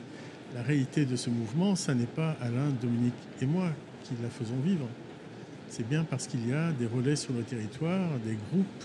la 0.55 0.63
réalité 0.63 1.05
de 1.05 1.17
ce 1.17 1.31
mouvement, 1.31 1.75
ça 1.75 1.95
n'est 1.95 2.07
pas 2.07 2.37
Alain, 2.41 2.71
Dominique 2.81 3.13
et 3.43 3.47
moi 3.47 3.71
qui 4.05 4.15
la 4.23 4.29
faisons 4.31 4.59
vivre. 4.65 4.87
C'est 5.69 5.89
bien 5.89 6.05
parce 6.05 6.27
qu'il 6.29 6.49
y 6.49 6.53
a 6.53 6.71
des 6.73 6.87
relais 6.87 7.17
sur 7.17 7.33
le 7.35 7.43
territoire, 7.43 8.09
des 8.25 8.37
groupes 8.51 8.85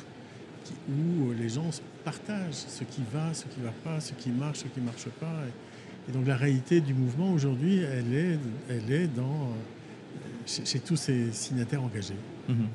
qui- 0.65 0.73
où 0.91 1.31
les 1.39 1.49
gens 1.49 1.69
partagent 2.03 2.53
ce 2.67 2.83
qui 2.83 3.01
va, 3.13 3.33
ce 3.33 3.43
qui 3.45 3.59
ne 3.59 3.65
va 3.65 3.73
pas, 3.83 3.99
ce 3.99 4.13
qui 4.13 4.29
marche, 4.29 4.59
ce 4.59 4.67
qui 4.67 4.79
ne 4.79 4.85
marche 4.85 5.07
pas. 5.19 5.35
Et, 6.07 6.09
et 6.09 6.13
donc 6.13 6.25
la 6.25 6.35
réalité 6.35 6.81
du 6.81 6.93
mouvement 6.93 7.31
aujourd'hui, 7.31 7.77
elle 7.79 8.13
est, 8.13 8.39
elle 8.69 8.91
est 8.91 9.07
dans, 9.07 9.23
euh, 9.43 10.27
chez, 10.47 10.65
chez 10.65 10.79
tous 10.79 10.95
ces 10.95 11.31
signataires 11.31 11.83
engagés. 11.83 12.15
Mhm. 12.47 12.67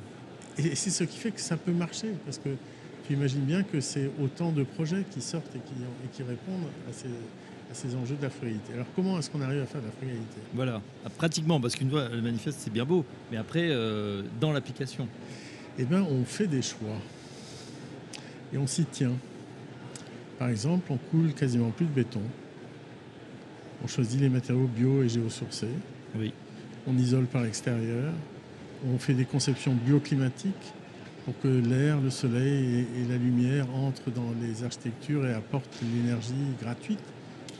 Et 0.58 0.74
c'est 0.76 0.90
ce 0.90 1.02
qui 1.04 1.18
fait 1.18 1.32
que 1.32 1.40
ça 1.40 1.56
peut 1.56 1.72
marcher, 1.72 2.12
parce 2.24 2.38
que 2.38 2.50
tu 3.08 3.14
imagines 3.14 3.40
bien 3.40 3.64
que 3.64 3.80
c'est 3.80 4.08
autant 4.22 4.52
de 4.52 4.62
projets 4.62 5.04
qui 5.10 5.20
sortent 5.20 5.54
et 5.56 5.58
qui, 5.58 5.74
et 6.04 6.08
qui 6.12 6.22
répondent 6.22 6.68
à 6.88 6.92
ces, 6.92 7.08
à 7.75 7.76
ces 7.76 7.97
enjeux 7.97 8.14
de 8.16 8.23
la 8.23 8.31
frugalité. 8.31 8.73
Alors 8.73 8.87
comment 8.95 9.19
est-ce 9.19 9.28
qu'on 9.31 9.40
arrive 9.40 9.61
à 9.62 9.66
faire 9.66 9.81
de 9.81 9.87
la 9.87 9.93
frugalité 9.93 10.37
Voilà, 10.54 10.81
Ah, 11.04 11.11
pratiquement, 11.11 11.61
parce 11.61 11.75
qu'une 11.75 11.90
fois 11.90 12.09
le 12.09 12.23
manifeste 12.23 12.59
c'est 12.61 12.73
bien 12.73 12.85
beau, 12.85 13.04
mais 13.33 13.37
après 13.37 13.69
euh, 13.71 14.23
dans 14.40 14.52
l'application. 14.52 15.09
Eh 15.76 15.85
bien, 15.85 16.02
on 16.02 16.25
fait 16.25 16.47
des 16.47 16.62
choix 16.62 16.97
et 18.52 18.59
on 18.59 18.66
s'y 18.69 18.85
tient. 18.85 19.14
Par 20.38 20.49
exemple, 20.49 20.85
on 20.93 20.99
coule 21.11 21.35
quasiment 21.35 21.71
plus 21.71 21.87
de 21.87 21.90
béton. 21.90 22.23
On 23.83 23.88
choisit 23.88 24.21
les 24.21 24.28
matériaux 24.28 24.69
bio 24.69 25.02
et 25.02 25.09
géosourcés. 25.09 25.66
Oui. 26.16 26.33
On 26.87 26.97
isole 26.97 27.25
par 27.26 27.43
l'extérieur. 27.43 28.12
On 28.87 28.99
fait 28.99 29.14
des 29.14 29.25
conceptions 29.25 29.75
bioclimatiques 29.75 30.73
pour 31.25 31.37
que 31.40 31.49
l'air, 31.49 32.00
le 32.00 32.11
soleil 32.11 32.87
et, 32.97 33.00
et 33.00 33.09
la 33.09 33.16
lumière 33.16 33.66
entrent 33.75 34.12
dans 34.12 34.33
les 34.40 34.62
architectures 34.62 35.26
et 35.26 35.33
apportent 35.33 35.81
l'énergie 35.83 36.35
gratuite 36.62 37.00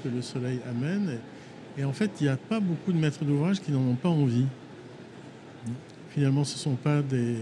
le 0.08 0.23
soleil 0.23 0.61
amène. 0.68 1.18
Et, 1.78 1.84
en 1.84 1.92
fait, 1.92 2.11
il 2.20 2.25
n'y 2.25 2.28
a 2.28 2.37
pas 2.37 2.61
beaucoup 2.61 2.92
de 2.92 2.99
maîtres 2.99 3.25
d'ouvrage 3.25 3.61
qui 3.61 3.73
n'en 3.73 3.80
ont 3.80 3.96
pas 3.96 4.08
envie. 4.08 4.46
Finalement, 6.11 6.44
ce 6.44 6.54
ne 6.54 6.58
sont 6.58 6.76
pas 6.76 7.02
des, 7.02 7.37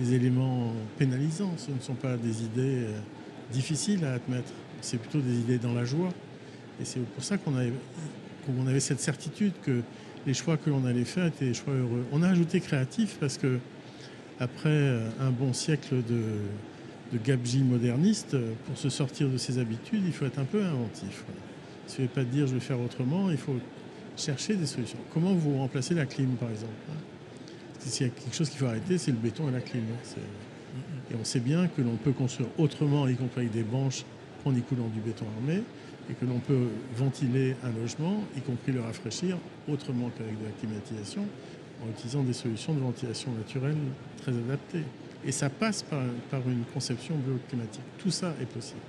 éléments 0.00 0.72
pénalisants, 0.98 1.54
ce 1.56 1.70
ne 1.70 1.80
sont 1.80 1.94
pas 1.94 2.16
des 2.16 2.42
idées 2.42 2.84
euh, 2.84 2.98
difficiles 3.52 4.04
à 4.04 4.14
admettre. 4.14 4.52
c'est 4.80 4.98
plutôt 4.98 5.20
des 5.20 5.38
idées 5.38 5.58
dans 5.58 5.72
la 5.72 5.84
joie. 5.84 6.10
Et 6.80 6.84
c'est 6.84 7.00
pour 7.00 7.24
ça 7.24 7.38
qu'on 7.38 7.56
avait, 7.56 8.80
cette 8.80 9.00
certitude 9.00 9.52
que 9.62 9.80
les 10.26 10.34
choix 10.34 10.56
que 10.56 10.68
l'on 10.68 10.84
allait 10.84 11.04
faire 11.04 11.26
étaient 11.26 11.46
des 11.46 11.54
choix 11.54 11.72
heureux. 11.72 12.04
On 12.12 12.22
a 12.22 12.28
ajouté 12.28 12.60
créatif 12.60 13.16
parce 13.20 13.38
que 13.38 13.58
après 14.38 15.00
un 15.20 15.30
bon 15.30 15.54
siècle 15.54 15.94
de, 16.06 16.20
de 17.12 17.18
gabegie 17.18 17.62
moderniste, 17.62 18.36
pour 18.66 18.76
se 18.76 18.88
sortir 18.88 19.28
de 19.28 19.36
ses 19.36 19.58
habitudes, 19.58 20.02
il 20.04 20.12
faut 20.12 20.26
être 20.26 20.38
un 20.38 20.44
peu 20.44 20.62
inventif. 20.62 21.24
Il 21.86 21.90
ne 21.90 21.94
suffit 21.94 22.08
pas 22.08 22.24
de 22.24 22.30
dire 22.30 22.46
je 22.46 22.54
vais 22.54 22.60
faire 22.60 22.80
autrement, 22.80 23.30
il 23.30 23.36
faut 23.36 23.56
chercher 24.16 24.56
des 24.56 24.66
solutions. 24.66 24.98
Comment 25.12 25.34
vous 25.34 25.58
remplacez 25.58 25.94
la 25.94 26.06
clim, 26.06 26.30
par 26.36 26.50
exemple 26.50 26.72
hein? 26.90 27.00
S'il 27.78 28.06
y 28.06 28.10
a 28.10 28.12
quelque 28.12 28.34
chose 28.34 28.50
qu'il 28.50 28.58
faut 28.58 28.66
arrêter, 28.66 28.98
c'est 28.98 29.12
le 29.12 29.18
béton 29.18 29.48
et 29.48 29.52
la 29.52 29.60
clim. 29.60 29.84
Hein. 29.92 30.20
Et 31.10 31.14
on 31.20 31.24
sait 31.24 31.40
bien 31.40 31.68
que 31.68 31.82
l'on 31.82 31.96
peut 31.96 32.12
construire 32.12 32.48
autrement, 32.58 33.06
y 33.06 33.14
compris 33.14 33.42
avec 33.42 33.52
des 33.52 33.62
branches 33.62 34.04
en 34.44 34.54
y 34.54 34.62
coulant 34.62 34.88
du 34.88 35.00
béton 35.00 35.24
armé, 35.38 35.62
et 36.10 36.14
que 36.14 36.24
l'on 36.24 36.40
peut 36.40 36.68
ventiler 36.96 37.54
un 37.62 37.70
logement, 37.80 38.24
y 38.36 38.40
compris 38.40 38.72
le 38.72 38.80
rafraîchir, 38.80 39.38
autrement 39.68 40.10
qu'avec 40.16 40.38
de 40.38 40.44
la 40.44 40.50
climatisation, 40.52 41.26
en 41.84 41.90
utilisant 41.90 42.22
des 42.22 42.32
solutions 42.32 42.74
de 42.74 42.80
ventilation 42.80 43.30
naturelle 43.32 43.76
très 44.22 44.32
adaptées. 44.32 44.84
Et 45.24 45.32
ça 45.32 45.50
passe 45.50 45.82
par, 45.82 46.02
une 46.46 46.64
conception 46.72 47.16
bioclimatique. 47.16 47.82
Tout 47.98 48.10
ça 48.10 48.34
est 48.40 48.46
possible. 48.46 48.80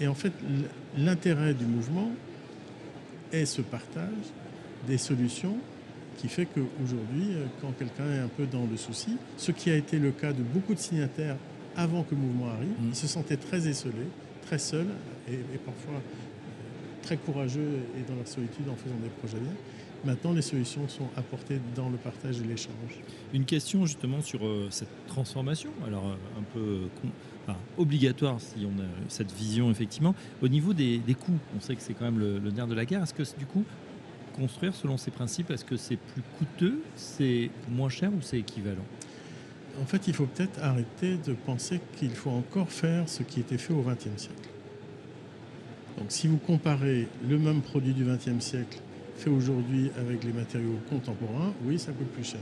Et 0.00 0.08
en 0.08 0.14
fait, 0.14 0.32
l'intérêt 0.96 1.54
du 1.54 1.64
mouvement 1.64 2.10
est 3.32 3.46
ce 3.46 3.62
partage 3.62 4.08
des 4.86 4.98
solutions 4.98 5.56
qui 6.16 6.28
fait 6.28 6.46
qu'aujourd'hui, 6.46 7.34
euh, 7.34 7.46
quand 7.60 7.72
quelqu'un 7.72 8.12
est 8.12 8.18
un 8.18 8.28
peu 8.28 8.46
dans 8.46 8.66
le 8.70 8.76
souci, 8.76 9.16
ce 9.36 9.52
qui 9.52 9.70
a 9.70 9.76
été 9.76 9.98
le 9.98 10.10
cas 10.10 10.32
de 10.32 10.42
beaucoup 10.42 10.74
de 10.74 10.78
signataires 10.78 11.36
avant 11.76 12.02
que 12.02 12.14
le 12.14 12.20
mouvement 12.20 12.48
arrive, 12.50 12.68
mmh. 12.68 12.88
ils 12.90 12.96
se 12.96 13.06
sentaient 13.06 13.36
très 13.36 13.66
esselés, 13.66 14.08
très 14.46 14.58
seuls 14.58 14.86
et, 15.28 15.38
parfois 15.64 15.94
euh, 15.94 17.02
très 17.02 17.16
courageux 17.16 17.80
et 17.98 18.08
dans 18.08 18.14
leur 18.14 18.28
solitude 18.28 18.68
en 18.68 18.76
faisant 18.76 18.96
des 19.02 19.08
projets 19.08 19.38
bien. 19.38 19.52
Maintenant, 20.04 20.32
les 20.32 20.42
solutions 20.42 20.86
sont 20.88 21.08
apportées 21.16 21.60
dans 21.74 21.88
le 21.88 21.96
partage 21.96 22.40
et 22.40 22.44
l'échange. 22.44 23.00
Une 23.32 23.44
question 23.46 23.86
justement 23.86 24.20
sur 24.20 24.44
euh, 24.44 24.68
cette 24.70 25.06
transformation, 25.06 25.70
alors 25.86 26.04
un 26.38 26.42
peu 26.52 26.88
obligatoire 27.78 28.40
si 28.40 28.66
on 28.66 28.80
a 28.80 28.86
cette 29.08 29.32
vision 29.32 29.70
effectivement. 29.70 30.14
Au 30.42 30.48
niveau 30.48 30.72
des, 30.72 31.00
coûts, 31.18 31.38
on 31.56 31.60
sait 31.60 31.74
que 31.74 31.82
c'est 31.82 31.94
quand 31.94 32.04
même 32.04 32.18
le, 32.18 32.38
le 32.38 32.50
nerf 32.50 32.66
de 32.66 32.74
la 32.74 32.84
guerre. 32.84 33.02
Est-ce 33.02 33.14
que 33.14 33.38
du 33.38 33.46
coup, 33.46 33.64
construire 34.34 34.74
selon 34.74 34.96
ces 34.96 35.10
principes 35.10 35.50
Est-ce 35.50 35.64
que 35.64 35.76
c'est 35.76 35.96
plus 35.96 36.22
coûteux, 36.38 36.82
c'est 36.96 37.50
moins 37.68 37.88
cher 37.88 38.10
ou 38.12 38.20
c'est 38.20 38.38
équivalent? 38.38 38.84
En 39.80 39.86
fait, 39.86 40.06
il 40.06 40.14
faut 40.14 40.26
peut-être 40.26 40.62
arrêter 40.62 41.16
de 41.16 41.32
penser 41.32 41.80
qu'il 41.96 42.10
faut 42.10 42.30
encore 42.30 42.70
faire 42.70 43.08
ce 43.08 43.22
qui 43.22 43.40
était 43.40 43.58
fait 43.58 43.72
au 43.72 43.82
XXe 43.82 44.16
siècle. 44.16 44.48
Donc 45.98 46.06
si 46.08 46.28
vous 46.28 46.38
comparez 46.38 47.08
le 47.28 47.38
même 47.38 47.60
produit 47.60 47.92
du 47.92 48.04
XXe 48.04 48.40
siècle 48.40 48.80
fait 49.16 49.30
aujourd'hui 49.30 49.90
avec 49.98 50.24
les 50.24 50.32
matériaux 50.32 50.78
contemporains, 50.88 51.52
oui, 51.64 51.78
ça 51.78 51.92
coûte 51.92 52.08
plus 52.08 52.24
cher. 52.24 52.40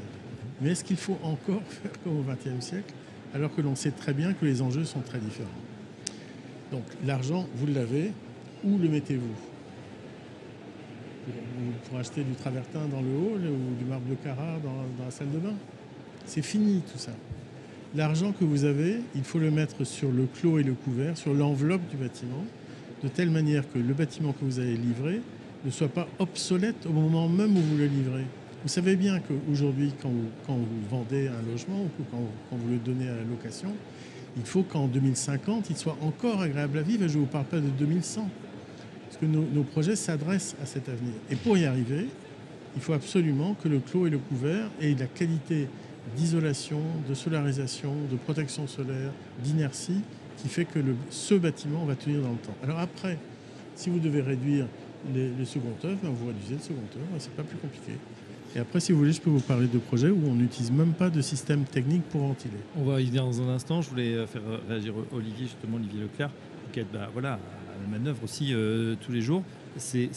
Mais 0.60 0.70
est-ce 0.70 0.84
qu'il 0.84 0.96
faut 0.96 1.18
encore 1.22 1.62
faire 1.68 1.92
comme 2.02 2.18
au 2.18 2.22
XXe 2.22 2.64
siècle 2.64 2.94
alors 3.34 3.54
que 3.54 3.60
l'on 3.60 3.74
sait 3.74 3.90
très 3.90 4.12
bien 4.12 4.32
que 4.34 4.44
les 4.44 4.62
enjeux 4.62 4.84
sont 4.84 5.00
très 5.00 5.18
différents? 5.18 5.48
Donc 6.70 6.84
l'argent, 7.04 7.46
vous 7.56 7.66
l'avez, 7.66 8.12
où 8.64 8.78
le 8.78 8.88
mettez-vous? 8.88 9.34
Pour 11.88 11.98
acheter 11.98 12.24
du 12.24 12.32
travertin 12.32 12.86
dans 12.90 13.00
le 13.00 13.08
hall 13.08 13.40
ou 13.46 13.76
du 13.78 13.84
marbre 13.84 14.08
de 14.08 14.14
Carrare 14.16 14.58
dans, 14.60 15.04
la 15.04 15.10
salle 15.10 15.30
de 15.30 15.38
bain? 15.38 15.54
C'est 16.26 16.42
fini 16.42 16.82
tout 16.90 16.98
ça. 16.98 17.12
L'argent 17.94 18.32
que 18.32 18.44
vous 18.44 18.64
avez, 18.64 18.96
il 19.14 19.22
faut 19.22 19.38
le 19.38 19.50
mettre 19.50 19.84
sur 19.84 20.10
le 20.10 20.26
clos 20.26 20.58
et 20.58 20.62
le 20.62 20.72
couvert, 20.72 21.16
sur 21.16 21.34
l'enveloppe 21.34 21.86
du 21.90 21.96
bâtiment, 21.96 22.44
de 23.02 23.08
telle 23.08 23.30
manière 23.30 23.70
que 23.70 23.78
le 23.78 23.92
bâtiment 23.92 24.32
que 24.32 24.44
vous 24.44 24.58
allez 24.58 24.76
livrer 24.76 25.20
ne 25.64 25.70
soit 25.70 25.88
pas 25.88 26.08
obsolète 26.18 26.86
au 26.86 26.92
moment 26.92 27.28
même 27.28 27.56
où 27.56 27.60
vous 27.60 27.76
le 27.76 27.86
livrez. 27.86 28.24
Vous 28.62 28.68
savez 28.68 28.96
bien 28.96 29.20
qu'aujourd'hui, 29.20 29.92
quand 30.00 30.10
vous, 30.10 30.66
vendez 30.90 31.28
un 31.28 31.50
logement 31.50 31.82
ou 31.82 32.04
quand, 32.10 32.56
vous 32.56 32.70
le 32.70 32.78
donnez 32.78 33.08
à 33.08 33.16
la 33.16 33.24
location, 33.24 33.72
il 34.36 34.44
faut 34.44 34.62
qu'en 34.62 34.86
2050, 34.86 35.70
il 35.70 35.76
soit 35.76 35.96
encore 36.00 36.40
agréable 36.40 36.78
à 36.78 36.82
vivre. 36.82 37.04
Et 37.04 37.08
je 37.08 37.16
ne 37.16 37.22
vous 37.22 37.26
parle 37.26 37.44
pas 37.46 37.58
de 37.58 37.68
2100 37.68 38.28
nos, 39.26 39.62
projets 39.62 39.96
s'adressent 39.96 40.56
à 40.62 40.66
cet 40.66 40.88
avenir. 40.88 41.14
Et 41.30 41.36
pour 41.36 41.56
y 41.56 41.64
arriver, 41.64 42.06
il 42.74 42.82
faut 42.82 42.92
absolument 42.92 43.54
que 43.54 43.68
le 43.68 43.78
clos 43.78 44.06
et 44.06 44.10
le 44.10 44.18
couvert 44.18 44.68
aient 44.80 44.94
la 44.98 45.06
qualité 45.06 45.68
d'isolation, 46.16 46.80
de 47.08 47.14
solarisation, 47.14 47.94
de 48.10 48.16
protection 48.16 48.66
solaire, 48.66 49.12
d'inertie, 49.42 50.00
qui 50.38 50.48
fait 50.48 50.64
que 50.64 50.80
ce 51.10 51.34
bâtiment 51.34 51.84
va 51.84 51.94
tenir 51.94 52.22
dans 52.22 52.30
le 52.30 52.36
temps. 52.36 52.56
Alors 52.64 52.78
après, 52.78 53.18
si 53.76 53.90
vous 53.90 54.00
devez 54.00 54.20
réduire 54.20 54.66
le 55.14 55.44
second 55.44 55.74
œuvre, 55.84 55.98
ben, 56.02 56.10
vous 56.10 56.26
réduisez 56.26 56.54
le 56.54 56.60
second 56.60 56.82
œuvre, 56.96 57.08
c'est 57.18 57.34
pas 57.34 57.42
plus 57.42 57.58
compliqué. 57.58 57.92
Et 58.54 58.58
après, 58.58 58.80
si 58.80 58.92
vous 58.92 58.98
voulez, 58.98 59.12
je 59.12 59.20
peux 59.20 59.30
vous 59.30 59.40
parler 59.40 59.66
de 59.66 59.78
projets 59.78 60.10
où 60.10 60.20
on 60.28 60.34
n'utilise 60.34 60.70
même 60.70 60.92
pas 60.92 61.08
de 61.08 61.22
système 61.22 61.64
technique 61.64 62.02
pour 62.10 62.20
ventiler. 62.20 62.58
On 62.76 62.84
va 62.84 63.00
y 63.00 63.06
venir 63.06 63.24
dans 63.24 63.40
un 63.40 63.48
instant. 63.48 63.80
Je 63.80 63.88
voulais 63.88 64.14
euh, 64.14 64.26
faire 64.26 64.42
réagir 64.68 64.92
Olivier, 65.12 65.46
justement, 65.46 65.76
Olivier 65.76 66.02
Leclerc, 66.02 66.30
qui 66.70 66.80
est 66.80 66.86
bah, 66.92 67.08
voilà, 67.14 67.38
la 67.80 67.98
manœuvre 67.98 68.22
aussi 68.24 68.52
euh, 68.52 68.94
tous 69.00 69.12
les 69.12 69.22
jours. 69.22 69.42
Ces, 69.78 70.10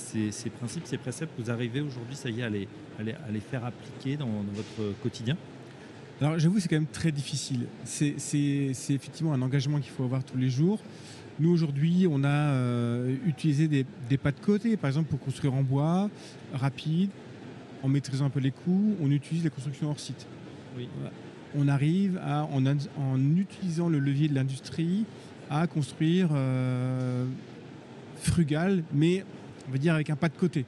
principes, 0.59 0.85
ces 0.85 0.97
préceptes, 0.97 1.31
vous 1.39 1.49
arrivez 1.49 1.79
aujourd'hui, 1.79 2.15
ça 2.15 2.29
y 2.29 2.41
est, 2.41 2.43
à 2.43 2.49
les, 2.49 2.67
les, 2.99 3.39
faire 3.39 3.63
appliquer 3.63 4.17
dans, 4.17 4.27
votre 4.53 4.93
quotidien? 5.01 5.37
Alors 6.19 6.37
j'avoue, 6.37 6.59
c'est 6.59 6.67
quand 6.67 6.75
même 6.75 6.85
très 6.87 7.13
difficile. 7.13 7.67
C'est 7.85 8.15
effectivement 8.89 9.31
un 9.31 9.41
engagement 9.41 9.79
qu'il 9.79 9.91
faut 9.91 10.03
avoir 10.03 10.25
tous 10.25 10.37
les 10.37 10.49
jours. 10.49 10.79
Nous, 11.39 11.49
aujourd'hui, 11.51 12.07
on 12.09 12.23
a 12.23 12.27
euh, 12.27 13.15
utilisé 13.27 13.67
des, 13.67 14.17
pas 14.17 14.31
de 14.31 14.39
côté, 14.39 14.77
par 14.77 14.87
exemple, 14.87 15.09
pour 15.09 15.19
construire 15.19 15.53
en 15.53 15.63
bois, 15.63 16.09
rapide, 16.53 17.09
en 17.83 17.89
maîtrisant 17.89 18.25
un 18.25 18.29
peu 18.29 18.39
les 18.39 18.51
coûts, 18.51 18.95
on 19.01 19.11
utilise 19.11 19.43
les 19.43 19.49
constructions 19.49 19.89
hors 19.89 19.99
site. 19.99 20.25
Oui. 20.77 20.87
On 21.57 21.67
arrive 21.67 22.19
à, 22.23 22.45
en, 22.45 22.65
en 22.65 23.35
utilisant 23.35 23.89
le 23.89 23.99
levier 23.99 24.29
de 24.29 24.35
l'industrie, 24.35 25.05
à 25.49 25.67
construire 25.67 26.29
euh, 26.33 27.25
frugal, 28.17 28.83
mais 28.93 29.25
on 29.67 29.71
va 29.71 29.77
dire 29.77 29.93
avec 29.93 30.09
un 30.09 30.15
pas 30.15 30.29
de 30.29 30.37
côté. 30.37 30.65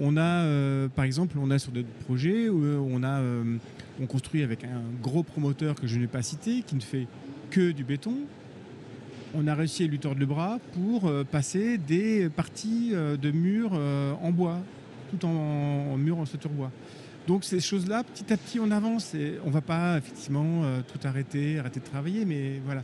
On 0.00 0.16
a, 0.16 0.42
euh, 0.42 0.88
par 0.88 1.04
exemple, 1.04 1.36
on 1.40 1.50
a 1.50 1.58
sur 1.58 1.70
d'autres 1.70 1.88
projets 2.04 2.48
où 2.48 2.64
on 2.64 3.04
a, 3.04 3.20
on 4.00 4.06
construit 4.06 4.42
avec 4.42 4.64
un 4.64 4.82
gros 5.00 5.22
promoteur 5.22 5.76
que 5.76 5.86
je 5.86 5.98
n'ai 5.98 6.06
pas 6.08 6.22
cité, 6.22 6.62
qui 6.62 6.74
ne 6.74 6.80
fait 6.80 7.06
que 7.50 7.70
du 7.70 7.84
béton. 7.84 8.16
On 9.34 9.46
a 9.46 9.54
réussi 9.54 9.84
à 9.84 9.86
lui 9.86 9.98
tordre 9.98 10.20
le 10.20 10.26
bras 10.26 10.58
pour 10.74 11.10
passer 11.30 11.78
des 11.78 12.28
parties 12.28 12.90
de 12.92 13.30
murs 13.30 13.72
en 13.72 14.30
bois, 14.30 14.58
tout 15.10 15.24
en, 15.24 15.96
mur 15.96 16.18
en 16.18 16.26
structure 16.26 16.50
bois. 16.50 16.70
Donc 17.26 17.44
ces 17.44 17.60
choses-là, 17.60 18.04
petit 18.04 18.30
à 18.32 18.36
petit, 18.36 18.60
on 18.60 18.70
avance. 18.70 19.14
Et 19.14 19.38
on 19.44 19.48
ne 19.48 19.52
va 19.52 19.62
pas 19.62 19.96
effectivement 19.96 20.62
tout 20.86 20.98
arrêter, 21.06 21.58
arrêter 21.58 21.80
de 21.80 21.84
travailler, 21.86 22.26
mais 22.26 22.60
voilà. 22.66 22.82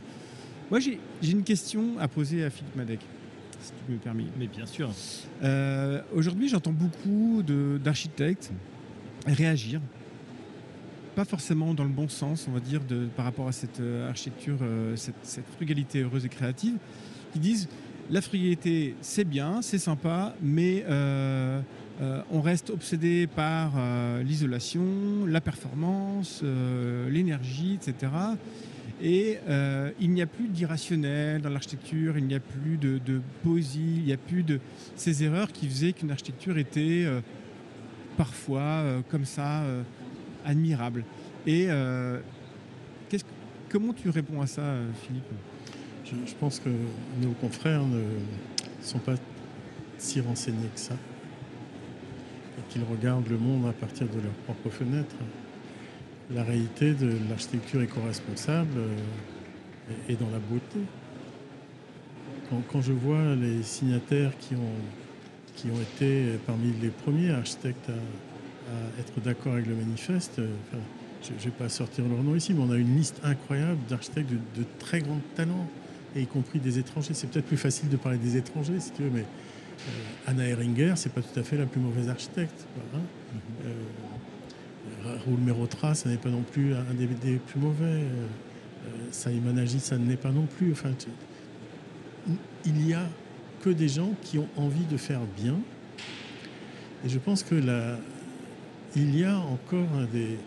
Moi, 0.69 0.79
j'ai 0.79 0.99
une 1.23 1.43
question 1.43 1.97
à 1.99 2.07
poser 2.07 2.43
à 2.43 2.51
Philippe 2.51 2.75
Madec, 2.75 2.99
si 3.59 3.71
tu 3.71 3.91
me 3.91 3.97
permets. 3.97 4.25
Mais 4.37 4.45
bien 4.45 4.67
sûr. 4.67 4.91
Euh, 5.43 6.01
aujourd'hui, 6.13 6.47
j'entends 6.47 6.73
beaucoup 6.73 7.41
d'architectes 7.83 8.51
réagir, 9.25 9.81
pas 11.19 11.25
forcément 11.25 11.73
dans 11.73 11.83
le 11.83 11.89
bon 11.89 12.07
sens, 12.07 12.45
on 12.47 12.53
va 12.53 12.61
dire, 12.61 12.81
de, 12.85 13.09
par 13.17 13.25
rapport 13.25 13.49
à 13.49 13.51
cette 13.51 13.81
euh, 13.81 14.09
architecture, 14.09 14.59
euh, 14.61 14.95
cette, 14.95 15.43
frugalité 15.57 16.01
heureuse 16.01 16.23
et 16.23 16.29
créative, 16.29 16.77
qui 17.33 17.39
disent 17.39 17.67
la 18.09 18.21
frugalité, 18.21 18.95
c'est 19.01 19.25
bien, 19.25 19.61
c'est 19.61 19.79
sympa, 19.79 20.33
mais 20.41 20.85
on 22.31 22.41
reste 22.41 22.69
obsédé 22.69 23.27
par 23.27 23.73
l'isolation, 24.23 24.81
la 25.27 25.41
performance, 25.41 26.41
l'énergie, 27.09 27.75
etc. 27.75 28.07
Et 29.01 29.39
euh, 29.47 29.91
il 29.99 30.11
n'y 30.11 30.21
a 30.21 30.25
plus 30.25 30.47
d'irrationnel 30.47 31.41
dans 31.41 31.49
l'architecture, 31.49 32.17
il 32.17 32.25
n'y 32.25 32.35
a 32.35 32.39
plus 32.39 32.77
de, 32.77 32.99
poésie, 33.43 33.95
il 33.97 34.03
n'y 34.03 34.13
a 34.13 34.17
plus 34.17 34.43
de 34.43 34.59
ces 34.95 35.23
erreurs 35.23 35.51
qui 35.51 35.67
faisaient 35.67 35.93
qu'une 35.93 36.11
architecture 36.11 36.57
était 36.57 37.03
euh, 37.05 37.21
parfois 38.17 38.59
euh, 38.59 39.01
comme 39.09 39.23
ça 39.23 39.63
admirable. 40.45 41.03
Et 41.45 41.67
comment 43.69 43.93
tu 43.93 44.09
réponds 44.09 44.41
à 44.41 44.47
ça, 44.47 44.63
Philippe? 45.03 45.23
Je, 46.05 46.15
je, 46.25 46.35
pense 46.35 46.59
que 46.59 46.69
nos 47.21 47.31
confrères 47.33 47.83
ne 47.85 48.01
sont 48.81 48.99
pas 48.99 49.13
si 49.97 50.21
renseignés 50.21 50.69
que 50.73 50.79
ça, 50.79 50.95
et 50.95 52.71
qu'ils 52.71 52.83
regardent 52.83 53.29
le 53.29 53.37
monde 53.37 53.67
à 53.67 53.73
partir 53.73 54.07
de 54.07 54.19
leurs 54.19 54.33
propres 54.45 54.69
fenêtres 54.69 55.15
la 56.33 56.43
réalité 56.43 56.93
de 56.93 57.11
l'architecture 57.29 57.81
éco-responsable 57.81 58.77
euh, 58.77 58.95
est 60.07 60.19
dans 60.19 60.29
la 60.29 60.39
beauté. 60.39 60.79
Quand, 62.71 62.81
je 62.81 62.93
vois 62.93 63.35
les 63.35 63.61
signataires 63.61 64.31
qui 64.39 64.55
ont, 64.55 64.75
qui 65.55 65.67
ont 65.67 65.81
été 65.81 66.39
parmi 66.47 66.73
les 66.81 66.89
premiers 66.89 67.29
architectes 67.31 67.89
à, 67.89 67.93
être 68.99 69.19
d'accord 69.21 69.53
avec 69.53 69.67
le 69.67 69.75
manifeste, 69.75 70.39
euh, 70.39 70.47
je 71.23 71.33
ne 71.33 71.39
vais 71.39 71.51
pas 71.51 71.69
sortir 71.69 72.07
leur 72.07 72.23
nom 72.23 72.35
ici, 72.35 72.53
mais 72.53 72.61
on 72.61 72.71
a 72.71 72.77
une 72.77 72.95
liste 72.95 73.19
incroyable 73.23 73.79
d'architectes 73.89 74.31
de, 74.31 74.63
très 74.79 75.01
grand 75.01 75.19
talent, 75.35 75.67
et 76.15 76.21
y 76.21 76.27
compris 76.27 76.59
des 76.59 76.79
étrangers. 76.79 77.13
C'est 77.13 77.27
peut-être 77.29 77.45
plus 77.45 77.57
facile 77.57 77.89
de 77.89 77.97
parler 77.97 78.17
des 78.17 78.37
étrangers, 78.37 78.79
si 78.79 78.91
tu 78.91 79.03
veux, 79.03 79.09
mais 79.09 79.21
euh, 79.21 80.27
Anna 80.27 80.47
Heringer, 80.47 80.93
c'est 80.95 81.11
pas 81.11 81.21
tout 81.21 81.39
à 81.39 81.43
fait 81.43 81.57
la 81.57 81.65
plus 81.65 81.79
mauvaise 81.79 82.09
architecte. 82.09 82.65
Hein. 82.95 82.99
euh, 83.65 85.17
Raoul 85.25 85.39
Merotra, 85.39 85.93
ça 85.93 86.09
n'est 86.09 86.17
pas 86.17 86.29
non 86.29 86.41
plus 86.41 86.73
un 86.73 86.93
des, 86.93 87.07
plus 87.37 87.59
mauvais. 87.59 87.85
Euh, 87.85 88.27
Saïman 89.11 89.57
Agi, 89.57 89.79
ça 89.79 89.97
n'est 89.97 90.17
pas 90.17 90.31
non 90.31 90.45
plus. 90.45 90.71
Enfin, 90.71 90.91
il 92.65 92.87
y 92.87 92.93
a 92.93 93.07
que 93.61 93.69
des 93.69 93.89
gens 93.89 94.13
qui 94.21 94.39
ont 94.39 94.47
envie 94.57 94.85
de 94.85 94.97
faire 94.97 95.21
bien. 95.37 95.55
Et 97.05 97.09
je 97.09 97.19
pense 97.19 97.43
que 97.43 97.55
la, 97.55 97.97
il 98.95 99.17
y 99.17 99.23
a 99.23 99.37
encore 99.37 99.87
des, 100.11 100.37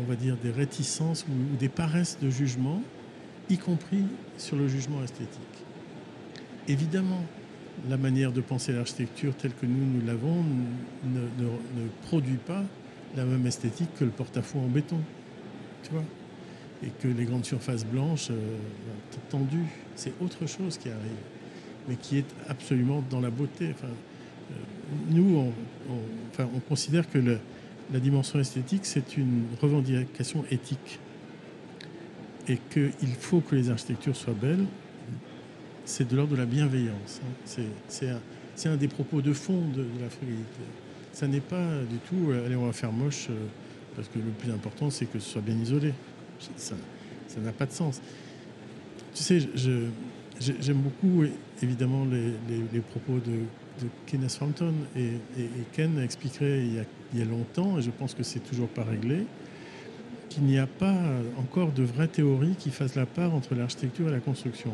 on 0.00 0.04
va 0.04 0.16
dire, 0.16 0.36
des 0.42 0.50
réticences 0.50 1.24
ou, 1.28 1.56
des 1.56 1.68
paresses 1.68 2.18
de 2.20 2.30
jugement, 2.30 2.82
y 3.50 3.58
compris 3.58 4.04
sur 4.38 4.56
le 4.56 4.68
jugement 4.68 5.02
esthétique. 5.02 5.28
Évidemment, 6.68 7.22
la 7.88 7.96
manière 7.96 8.32
de 8.32 8.40
penser 8.40 8.72
l'architecture 8.72 9.34
telle 9.34 9.52
que 9.54 9.66
nous, 9.66 9.84
nous 10.00 10.06
l'avons 10.06 10.42
ne, 11.04 11.88
produit 12.06 12.36
pas 12.36 12.62
la 13.16 13.24
même 13.24 13.46
esthétique 13.46 13.88
que 13.98 14.04
le 14.04 14.10
porte-à-faux 14.10 14.58
en 14.60 14.68
béton. 14.68 14.98
Tu 15.82 15.90
vois 15.90 16.04
Et 16.84 16.88
que 17.02 17.08
les 17.08 17.24
grandes 17.24 17.44
surfaces 17.44 17.84
blanches 17.84 18.28
euh, 18.30 18.56
tendues, 19.30 19.66
c'est 19.96 20.12
autre 20.20 20.46
chose 20.46 20.78
qui 20.78 20.88
arrive, 20.88 21.22
mais 21.88 21.96
qui 21.96 22.18
est 22.18 22.26
absolument 22.48 23.02
dans 23.10 23.20
la 23.20 23.30
beauté. 23.30 23.70
Enfin, 23.74 23.88
euh, 23.88 24.54
nous, 25.10 25.36
on- 25.36 25.52
enfin, 26.30 26.48
on 26.54 26.60
considère 26.60 27.10
que 27.10 27.18
le- 27.18 27.38
la 27.92 28.00
dimension 28.00 28.38
esthétique, 28.38 28.84
c'est 28.84 29.16
une 29.16 29.44
revendication 29.60 30.44
éthique. 30.50 30.98
Et 32.48 32.58
qu'il 32.70 33.14
faut 33.20 33.40
que 33.40 33.54
les 33.54 33.70
architectures 33.70 34.16
soient 34.16 34.34
belles, 34.34 34.64
c'est 35.84 36.08
de 36.08 36.16
l'ordre 36.16 36.32
de 36.32 36.38
la 36.38 36.46
bienveillance. 36.46 37.20
hein. 37.22 37.62
C'est- 37.88 38.68
un, 38.68 38.76
des 38.76 38.88
propos 38.88 39.22
de 39.22 39.32
fond 39.32 39.60
de, 39.74 39.84
la 40.00 40.08
frugalité. 40.08 40.46
Ça 41.12 41.26
n'est 41.26 41.40
pas 41.40 41.80
du 41.90 41.96
tout, 41.98 42.30
euh, 42.30 42.46
allez, 42.46 42.56
on 42.56 42.66
va 42.66 42.72
faire 42.72 42.92
moche, 42.92 43.26
euh, 43.30 43.34
parce 43.96 44.08
que 44.08 44.18
le 44.18 44.30
plus 44.38 44.50
important, 44.50 44.88
c'est 44.90 45.06
que 45.06 45.18
ce 45.18 45.30
soit 45.30 45.42
bien 45.42 45.56
isolé. 45.56 45.92
Ça 46.56 46.74
n'a 47.40 47.52
pas 47.52 47.66
de 47.66 47.72
sens. 47.72 48.00
Tu 49.14 49.22
sais, 49.22 49.40
j'aime 50.40 50.78
beaucoup, 50.78 51.24
évidemment, 51.62 52.04
les 52.04 52.80
propos 52.80 53.18
de, 53.18 53.40
de 53.80 53.88
Kenneth 54.06 54.32
Frampton. 54.32 54.74
Et, 54.96 55.12
Ken 55.72 55.98
expliquerait 55.98 56.60
il 56.60 56.74
y, 56.74 56.78
a, 56.78 56.84
il 57.12 57.18
y 57.20 57.22
a 57.22 57.24
longtemps, 57.24 57.78
et 57.78 57.82
je 57.82 57.90
pense 57.90 58.14
que 58.14 58.22
c'est 58.22 58.40
toujours 58.40 58.68
pas 58.68 58.84
réglé, 58.84 59.26
qu'il 60.28 60.44
n'y 60.44 60.58
a 60.58 60.66
pas 60.66 60.96
encore 61.38 61.72
de 61.72 61.82
vraie 61.82 62.08
théorie 62.08 62.54
qui 62.58 62.70
fasse 62.70 62.94
la 62.94 63.06
part 63.06 63.34
entre 63.34 63.54
l'architecture 63.54 64.08
et 64.08 64.12
la 64.12 64.20
construction. 64.20 64.72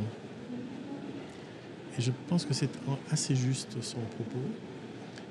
Et 1.98 2.02
je 2.02 2.12
pense 2.28 2.44
que 2.44 2.54
c'est 2.54 2.70
assez 3.10 3.34
juste 3.34 3.76
son 3.82 3.98
propos, 3.98 4.46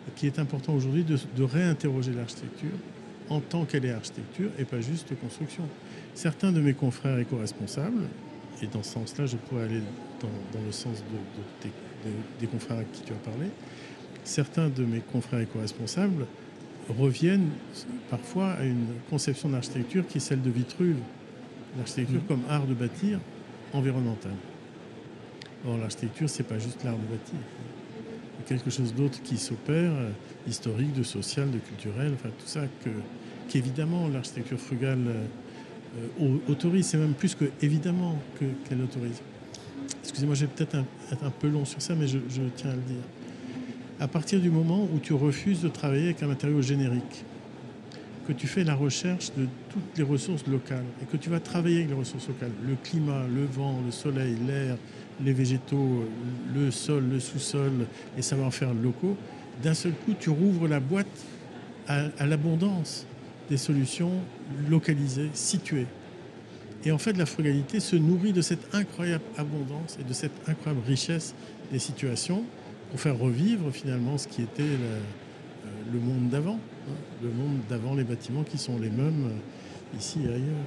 et 0.08 0.12
qu'il 0.16 0.28
est 0.28 0.40
important 0.40 0.74
aujourd'hui 0.74 1.04
de, 1.04 1.18
de 1.36 1.44
réinterroger 1.44 2.12
l'architecture 2.14 2.78
en 3.30 3.40
tant 3.42 3.66
qu'elle 3.66 3.86
est 3.86 3.92
architecture 3.92 4.50
et 4.58 4.64
pas 4.64 4.80
juste 4.80 5.18
construction. 5.20 5.64
Certains 6.16 6.52
de 6.52 6.62
mes 6.62 6.74
confrères 6.74 7.20
éco-responsables, 7.20 8.04
et 8.62 8.68
dans 8.68 8.84
ce 8.84 8.94
sens-là, 8.94 9.26
je 9.26 9.38
pourrais 9.38 9.64
aller 9.64 9.82
dans, 10.22 10.60
dans 10.60 10.66
le 10.66 10.72
sens 10.72 10.98
de- 11.12 11.40
de 11.40 11.46
tes- 11.62 11.70
de- 12.08 12.14
des 12.40 12.48
confrères 12.48 12.78
à 12.80 12.84
qui 12.84 13.02
tu 13.04 13.14
as 13.14 13.18
parlé, 13.18 13.48
certains 14.24 14.70
de 14.70 14.84
mes 14.84 15.00
confrères 15.00 15.40
éco-responsables 15.42 16.26
reviennent 16.98 17.50
parfois 18.10 18.52
à 18.52 18.64
une 18.64 18.88
conception 19.10 19.50
d'architecture 19.50 20.08
qui 20.08 20.18
est 20.18 20.22
celle 20.22 20.42
de 20.42 20.50
Vitruve, 20.50 20.98
l'architecture 21.78 22.22
Mhm. 22.22 22.28
comme 22.28 22.42
art 22.50 22.66
de 22.66 22.74
bâtir 22.74 23.20
environnemental. 23.74 24.32
Or, 25.68 25.78
l'architecture, 25.78 26.30
c'est 26.30 26.44
pas 26.44 26.60
juste 26.60 26.84
l'art 26.84 26.96
de 26.96 27.06
bâtir. 27.06 27.36
Il 27.36 28.42
y 28.42 28.46
a 28.46 28.48
quelque 28.48 28.70
chose 28.70 28.94
d'autre 28.94 29.22
qui 29.24 29.38
s'opère, 29.38 29.92
euh, 29.92 30.10
historique, 30.48 30.94
de 30.94 31.04
social, 31.04 31.52
de 31.52 31.58
culturel, 31.58 32.14
enfin 32.14 32.30
tout 32.30 32.46
ça 32.48 32.62
que, 32.84 32.90
qu'évidemment 33.50 34.08
l'architecture 34.08 34.60
frugale 34.60 35.00
euh, 35.08 35.26
euh, 36.22 36.26
au- 36.48 36.52
autorise. 36.52 36.86
C'est 36.88 36.98
même 36.98 37.14
plus 37.14 37.36
que 37.36 37.46
évidemment 37.62 38.18
que, 38.40 38.46
qu'elle 38.68 38.82
autorise. 38.82 39.22
Excusez-moi, 40.04 40.36
je 40.36 40.46
vais 40.46 40.52
peut-être 40.56 40.76
un- 40.76 40.86
être 41.12 41.24
un 41.24 41.30
peu 41.30 41.48
long 41.48 41.66
sur 41.66 41.82
ça, 41.82 41.94
mais 41.96 42.08
je, 42.08 42.18
tiens 42.56 42.72
à 42.72 42.76
le 42.76 42.82
dire. 42.82 43.04
À 44.00 44.08
partir 44.08 44.40
du 44.40 44.50
moment 44.50 44.88
où 44.94 45.00
tu 45.00 45.14
refuses 45.14 45.62
de 45.62 45.70
travailler 45.70 46.06
avec 46.06 46.24
un 46.24 46.28
matériau 46.28 46.62
générique, 46.62 47.24
que 48.28 48.34
tu 48.34 48.46
fais 48.48 48.64
la 48.64 48.76
recherche 48.76 49.32
de 49.38 49.48
toutes 49.70 49.98
les 49.98 50.04
ressources 50.04 50.46
locales 50.48 50.84
et 51.02 51.06
que 51.06 51.16
tu 51.18 51.30
vas 51.30 51.40
travailler 51.40 51.78
avec 51.78 51.90
les 51.90 51.96
ressources 51.96 52.28
locales, 52.28 52.52
le 52.68 52.76
climat, 52.84 53.24
le 53.34 53.46
vent, 53.46 53.82
le 53.86 53.92
soleil, 53.92 54.36
l'air, 54.46 54.76
les 55.24 55.32
végétaux, 55.34 56.04
le 56.54 56.70
sol, 56.72 57.06
le 57.10 57.20
sous-sol, 57.20 57.72
les 58.16 58.22
savoir-faire 58.22 58.74
locaux, 58.74 59.16
d'un 59.64 59.74
seul 59.74 59.94
coup, 59.94 60.14
tu 60.20 60.30
rouvres 60.30 60.68
la 60.68 60.80
boîte 60.80 61.08
à 61.88 62.26
l'abondance 62.26 63.06
des 63.50 63.58
solutions 63.58 64.12
localisées, 64.70 65.30
situées. 65.34 65.88
Et 66.86 66.92
en 66.92 66.98
fait, 66.98 67.14
la 67.14 67.26
frugalité 67.26 67.80
se 67.80 67.96
nourrit 67.96 68.34
de 68.34 68.42
cette 68.42 68.74
incroyable 68.74 69.24
abondance 69.38 69.98
et 70.00 70.04
de 70.04 70.14
cette 70.14 70.48
incroyable 70.48 70.86
richesse 70.88 71.34
des 71.72 71.80
situations 71.80 72.44
pour 72.92 73.00
faire 73.00 73.18
revivre 73.18 73.72
finalement 73.72 74.18
ce 74.18 74.28
qui 74.28 74.42
était 74.42 74.64
le, 74.64 74.70
euh, 74.70 75.00
le 75.92 76.00
monde 76.00 76.30
d'avant, 76.30 76.60
hein, 76.88 76.96
le 77.22 77.30
monde 77.30 77.60
d'avant 77.70 77.96
les 77.96 78.04
bâtiments 78.04 78.44
qui 78.44 78.58
sont 78.58 78.78
les 78.80 78.90
mêmes 78.90 79.26
euh, 79.26 79.98
ici 79.98 80.20
et 80.24 80.30
ailleurs. 80.30 80.66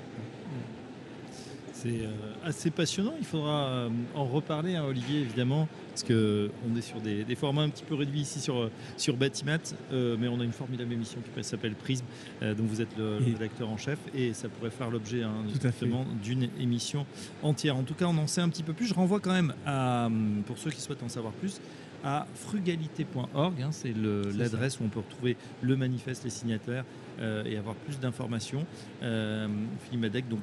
C'est 1.83 2.05
euh, 2.05 2.11
assez 2.45 2.71
passionnant. 2.71 3.15
Il 3.19 3.25
faudra 3.25 3.65
euh, 3.69 3.89
en 4.15 4.25
reparler, 4.27 4.77
hein, 4.77 4.85
Olivier, 4.85 5.21
évidemment, 5.21 5.67
parce 5.89 6.03
que 6.03 6.51
on 6.71 6.77
est 6.77 6.83
sur 6.83 7.01
des, 7.01 7.25
des 7.25 7.35
formats 7.35 7.63
un 7.63 7.71
petit 7.71 7.85
peu 7.85 7.95
réduits 7.95 8.21
ici 8.21 8.39
sur, 8.39 8.59
euh, 8.59 8.71
sur 8.99 9.17
Batimat, 9.17 9.59
euh, 9.93 10.17
mais 10.21 10.29
on 10.29 10.41
a 10.41 10.45
une 10.45 10.53
formidable 10.53 10.93
émission 10.93 11.21
qui 11.35 11.43
s'appelle 11.43 11.75
Prisme, 11.75 12.05
euh, 12.43 12.55
dont 12.55 12.65
vous 12.65 12.83
êtes 12.83 12.95
le, 12.99 13.19
le 13.21 13.29
Et- 13.29 13.33
rédacteur 13.33 13.71
en 13.71 13.79
chef, 13.79 13.99
et 14.15 14.35
ça 14.35 14.51
pourrait 14.51 14.71
faire 14.71 14.91
l'objet 14.91 15.23
hein, 15.23 15.33
à 15.47 15.49
justement 15.71 16.05
d'une 16.23 16.49
émission 16.61 17.07
entière. 17.43 17.77
En 17.77 17.83
tout 17.83 17.95
cas, 17.95 18.05
on 18.07 18.19
en 18.19 18.27
sait 18.27 18.43
un 18.43 18.51
petit 18.51 18.63
peu 18.63 18.75
plus. 18.75 18.87
Je 18.87 18.95
renvoie 18.95 19.21
quand 19.21 19.33
même 19.33 19.55
à, 19.65 20.07
hum, 20.07 20.43
pour 20.47 20.59
ceux 20.59 20.71
qui 20.71 20.83
souhaitent 20.83 21.03
en 21.03 21.09
savoir 21.09 21.33
plus, 21.33 21.63
à 22.05 22.27
frugalité.org. 22.35 23.61
hein, 23.63 23.69
c'est 23.73 23.93
le- 23.97 24.23
l'adresse 24.37 24.81
où 24.81 24.85
on 24.85 24.89
peut 24.89 25.01
retrouver 25.01 25.37
le 25.63 25.77
manifeste, 25.77 26.25
les 26.25 26.31
signataires 26.31 26.85
euh, 27.21 27.43
et 27.45 27.57
avoir 27.57 27.75
plus 27.75 27.99
d'informations. 28.01 28.65
Philippe 29.01 30.01
Madec, 30.01 30.29
donc 30.29 30.43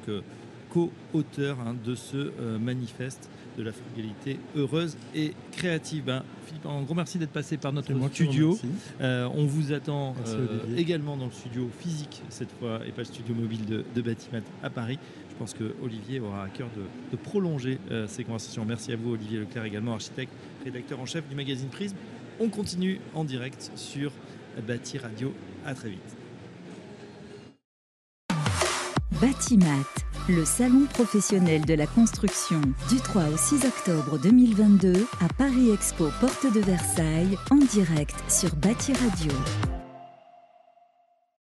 co-auteur 0.70 1.58
hein, 1.60 1.74
de 1.84 1.94
ce 1.94 2.16
euh, 2.16 2.58
manifeste 2.58 3.28
de 3.56 3.62
la 3.62 3.72
frugalité 3.72 4.38
heureuse 4.56 4.96
et 5.14 5.32
créative. 5.52 6.04
Ben, 6.04 6.22
Philippe, 6.46 6.66
un 6.66 6.82
gros 6.82 6.94
merci 6.94 7.18
d'être 7.18 7.32
passé 7.32 7.56
par 7.56 7.72
notre 7.72 7.92
studio. 8.12 8.56
Euh, 9.00 9.28
on 9.34 9.46
vous 9.46 9.72
attend 9.72 10.14
euh, 10.26 10.76
également 10.76 11.16
dans 11.16 11.26
le 11.26 11.32
studio 11.32 11.68
physique 11.78 12.22
cette 12.28 12.52
fois 12.52 12.80
et 12.86 12.92
pas 12.92 13.02
le 13.02 13.06
studio 13.06 13.34
mobile 13.34 13.64
de, 13.64 13.84
de 13.94 14.02
Batimat 14.02 14.42
à 14.62 14.70
Paris. 14.70 14.98
Je 15.30 15.34
pense 15.36 15.54
que 15.54 15.74
Olivier 15.82 16.20
aura 16.20 16.44
à 16.44 16.48
cœur 16.48 16.68
de, 16.76 16.82
de 17.12 17.16
prolonger 17.20 17.78
ces 18.08 18.24
conversations. 18.24 18.64
Merci 18.64 18.92
à 18.92 18.96
vous 18.96 19.12
Olivier 19.12 19.38
Leclerc 19.38 19.64
également 19.64 19.94
architecte, 19.94 20.32
rédacteur 20.64 20.98
en 20.98 21.06
chef 21.06 21.28
du 21.28 21.36
magazine 21.36 21.68
Prisme. 21.68 21.96
On 22.40 22.48
continue 22.48 23.00
en 23.14 23.22
direct 23.22 23.70
sur 23.76 24.10
Bâti 24.66 24.98
Radio. 24.98 25.32
À 25.64 25.74
très 25.74 25.90
vite. 25.90 26.17
Batimat, 29.20 30.04
le 30.28 30.44
salon 30.44 30.86
professionnel 30.94 31.64
de 31.64 31.74
la 31.74 31.88
construction 31.88 32.60
du 32.88 32.96
3 33.00 33.22
au 33.24 33.36
6 33.36 33.64
octobre 33.66 34.16
2022 34.18 35.06
à 35.20 35.28
Paris 35.36 35.70
Expo 35.72 36.08
Porte 36.20 36.46
de 36.52 36.60
Versailles 36.60 37.36
en 37.50 37.56
direct 37.56 38.14
sur 38.28 38.54
Bâti 38.54 38.92
Radio. 38.92 39.32